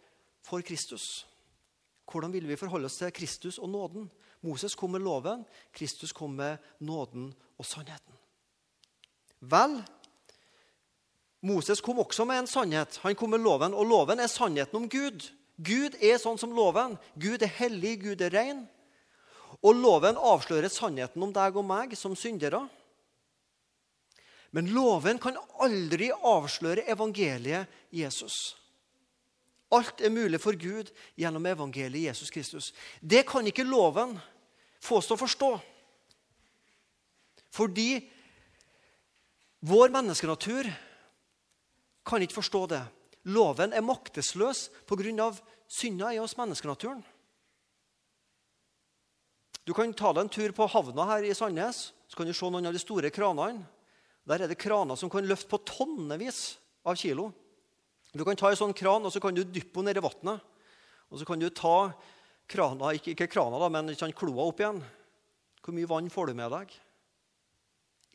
for 0.45 0.61
Kristus. 0.61 1.27
Hvordan 2.07 2.33
vil 2.33 2.47
vi 2.49 2.57
forholde 2.57 2.87
oss 2.87 3.01
til 3.01 3.13
Kristus 3.13 3.59
og 3.59 3.69
nåden? 3.69 4.11
Moses 4.43 4.75
kom 4.75 4.93
med 4.95 5.03
loven, 5.03 5.45
Kristus 5.73 6.13
kom 6.13 6.37
med 6.37 6.59
nåden 6.79 7.33
og 7.59 7.67
sannheten. 7.67 8.15
Vel, 9.41 9.81
Moses 11.43 11.81
kom 11.81 11.99
også 11.99 12.25
med 12.25 12.43
en 12.43 12.47
sannhet. 12.51 13.01
Han 13.03 13.15
kom 13.15 13.31
med 13.31 13.43
loven, 13.43 13.75
og 13.75 13.87
loven 13.87 14.21
er 14.21 14.31
sannheten 14.31 14.77
om 14.77 14.89
Gud. 14.89 15.29
Gud 15.57 15.97
er 16.03 16.19
sånn 16.21 16.39
som 16.41 16.55
loven. 16.57 16.97
Gud 17.17 17.43
er 17.43 17.53
hellig, 17.59 18.01
Gud 18.03 18.23
er 18.25 18.35
ren. 18.35 18.65
Og 19.63 19.77
loven 19.79 20.19
avslører 20.19 20.73
sannheten 20.73 21.23
om 21.23 21.33
deg 21.33 21.57
og 21.57 21.65
meg 21.67 21.95
som 21.97 22.17
syndere. 22.19 22.65
Men 24.55 24.71
loven 24.75 25.19
kan 25.23 25.39
aldri 25.63 26.11
avsløre 26.15 26.87
evangeliet 26.91 27.71
Jesus. 27.95 28.57
Alt 29.75 30.01
er 30.01 30.15
mulig 30.15 30.39
for 30.43 30.55
Gud 30.59 30.93
gjennom 31.19 31.47
evangeliet 31.51 32.13
Jesus 32.13 32.31
Kristus. 32.31 32.73
Det 33.01 33.25
kan 33.27 33.47
ikke 33.47 33.67
loven 33.67 34.15
få 34.83 35.01
oss 35.01 35.09
til 35.11 35.17
å 35.17 35.23
forstå. 35.25 35.51
Fordi 37.57 37.91
vår 39.67 39.91
menneskenatur 39.95 40.69
kan 42.07 42.23
ikke 42.23 42.39
forstå 42.39 42.63
det. 42.71 42.85
Loven 43.27 43.75
er 43.75 43.83
maktesløs 43.83 44.69
pga. 44.87 45.33
synda 45.67 46.15
i 46.15 46.19
oss 46.23 46.37
menneskenaturen. 46.37 47.03
Du 49.67 49.75
kan 49.75 49.93
ta 49.93 50.13
deg 50.13 50.23
en 50.23 50.31
tur 50.31 50.53
på 50.55 50.67
havna 50.71 51.05
her 51.11 51.25
i 51.27 51.35
Sandnes 51.35 51.91
så 52.07 52.17
kan 52.17 52.27
du 52.27 52.33
se 52.33 52.47
noen 52.47 52.69
av 52.69 52.73
de 52.73 52.79
store 52.79 53.11
kranene. 53.11 53.65
Der 54.27 54.43
er 54.43 54.51
det 54.51 54.59
kraner 54.59 54.99
som 54.99 55.11
kan 55.11 55.27
løfte 55.27 55.51
på 55.53 55.63
tonnevis 55.69 56.57
av 56.87 56.99
kilo. 56.99 57.31
Du 58.17 58.25
kan 58.27 58.39
ta 58.39 58.51
en 58.51 58.59
sånn 58.59 58.75
kran 58.77 59.05
og 59.07 59.13
så 59.15 59.23
kan 59.23 59.37
du 59.37 59.45
dyppe 59.45 59.79
henne 59.79 59.93
ned 59.93 60.01
i 60.01 60.07
vannet. 60.07 60.43
Og 61.13 61.21
så 61.21 61.27
kan 61.29 61.39
du 61.39 61.47
ta 61.55 61.93
krana, 62.51 62.93
ikke, 62.97 63.13
ikke 63.15 63.31
krana, 63.31 63.59
da, 63.63 63.69
men 63.71 63.95
sånn 63.95 64.15
kloa 64.17 64.49
opp 64.49 64.63
igjen. 64.63 64.81
Hvor 65.63 65.75
mye 65.75 65.91
vann 65.91 66.11
får 66.11 66.31
du 66.31 66.39
med 66.39 66.51
deg? 66.55 66.75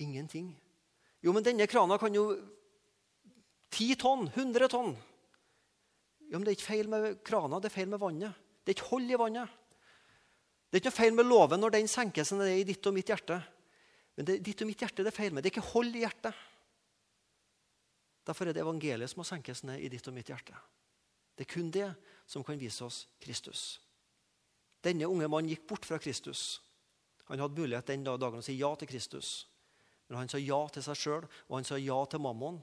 Ingenting. 0.04 0.52
Jo, 1.24 1.32
men 1.36 1.45
denne 1.45 1.67
krana 1.69 1.97
kan 2.02 2.15
jo 2.15 2.34
10 3.71 3.95
tonn, 4.02 4.28
100 4.34 4.71
tonn. 4.71 4.93
Jo, 6.32 6.39
men 6.39 6.45
Det 6.47 6.54
er 6.54 6.60
ikke 6.60 6.71
feil 6.71 6.91
med 6.91 7.24
krana, 7.28 7.60
det 7.60 7.71
er 7.71 7.78
feil 7.78 7.91
med 7.91 8.02
vannet. 8.02 8.36
Det 8.63 8.71
er 8.71 8.80
ikke 8.80 8.91
hold 8.91 9.12
i 9.12 9.19
vannet. 9.19 9.58
Det 10.71 10.78
er 10.78 10.82
ikke 10.82 10.91
noe 10.91 11.00
feil 11.00 11.15
med 11.15 11.28
loven 11.28 11.60
når 11.60 11.74
den 11.76 11.89
senker 11.91 12.24
seg 12.28 12.39
ned 12.39 12.54
i 12.56 12.67
ditt 12.67 12.88
og 12.88 12.95
mitt 12.95 13.10
hjerte. 13.12 13.41
Men 14.17 14.28
det 14.28 14.41
ditt 14.45 14.62
og 14.63 14.69
mitt 14.69 14.82
hjerte 14.84 15.06
det 15.06 15.12
er 15.13 15.17
feil 15.17 15.34
med. 15.34 15.43
Det 15.43 15.52
er 15.52 15.56
ikke 15.56 15.71
hold 15.71 15.95
i 15.95 16.04
hjertet. 16.04 16.47
Derfor 18.28 18.47
er 18.47 18.56
det 18.56 18.63
evangeliet 18.63 19.10
som 19.10 19.21
må 19.21 19.28
senkes 19.28 19.63
ned 19.65 19.82
i 19.82 19.89
ditt 19.89 20.08
og 20.08 20.15
mitt 20.15 20.30
hjerte. 20.30 20.58
Det 21.38 21.47
er 21.47 21.54
kun 21.54 21.71
det 21.74 21.88
som 22.30 22.43
kan 22.45 22.60
vise 22.60 22.84
oss 22.86 23.06
Kristus. 23.24 23.80
Denne 24.84 25.08
unge 25.10 25.30
mannen 25.30 25.50
gikk 25.50 25.63
bort 25.69 25.88
fra 25.88 26.00
Kristus. 26.02 26.60
Han 27.30 27.39
hadde 27.39 27.58
mulighet 27.58 27.88
den 27.88 28.04
dagen 28.06 28.41
å 28.41 28.45
si 28.45 28.58
ja 28.60 28.69
til 28.76 28.89
Kristus. 28.91 29.47
Men 30.10 30.24
han 30.24 30.32
sa 30.32 30.41
ja 30.41 30.60
til 30.74 30.84
seg 30.84 31.00
sjøl, 31.00 31.28
og 31.47 31.56
han 31.56 31.67
sa 31.67 31.78
ja 31.80 31.97
til 32.12 32.19
mammon. 32.19 32.60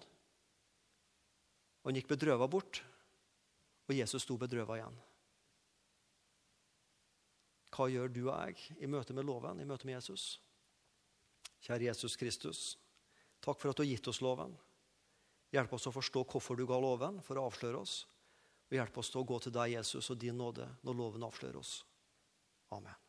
Han 1.87 1.97
gikk 1.97 2.11
bedrøva 2.11 2.45
bort, 2.51 2.83
og 3.89 3.95
Jesus 3.97 4.27
sto 4.27 4.37
bedrøva 4.37 4.77
igjen. 4.77 4.99
Hva 7.73 7.87
gjør 7.89 8.13
du 8.13 8.21
og 8.27 8.35
jeg 8.35 8.83
i 8.85 8.91
møte 8.91 9.17
med 9.17 9.25
loven, 9.25 9.63
i 9.63 9.69
møte 9.69 9.89
med 9.89 9.97
Jesus? 9.97 10.35
Kjære 11.64 11.88
Jesus 11.90 12.16
Kristus, 12.16 12.61
takk 13.44 13.59
for 13.61 13.73
at 13.73 13.79
du 13.79 13.85
har 13.85 13.90
gitt 13.90 14.09
oss 14.11 14.23
loven. 14.25 14.55
Hjelp 15.55 15.73
oss 15.75 15.88
å 15.88 15.94
forstå 15.94 16.25
hvorfor 16.29 16.59
du 16.59 16.66
ga 16.68 16.79
loven, 16.81 17.23
for 17.25 17.40
å 17.40 17.49
avsløre 17.49 17.81
oss. 17.81 18.03
Og 18.68 18.77
hjelp 18.77 18.99
oss 19.01 19.11
til 19.12 19.23
å 19.23 19.29
gå 19.29 19.38
til 19.42 19.55
deg, 19.57 19.75
Jesus, 19.79 20.11
og 20.12 20.21
din 20.21 20.37
nåde 20.37 20.68
når 20.85 20.99
loven 20.99 21.25
avslører 21.25 21.61
oss. 21.61 21.79
Amen. 22.77 23.08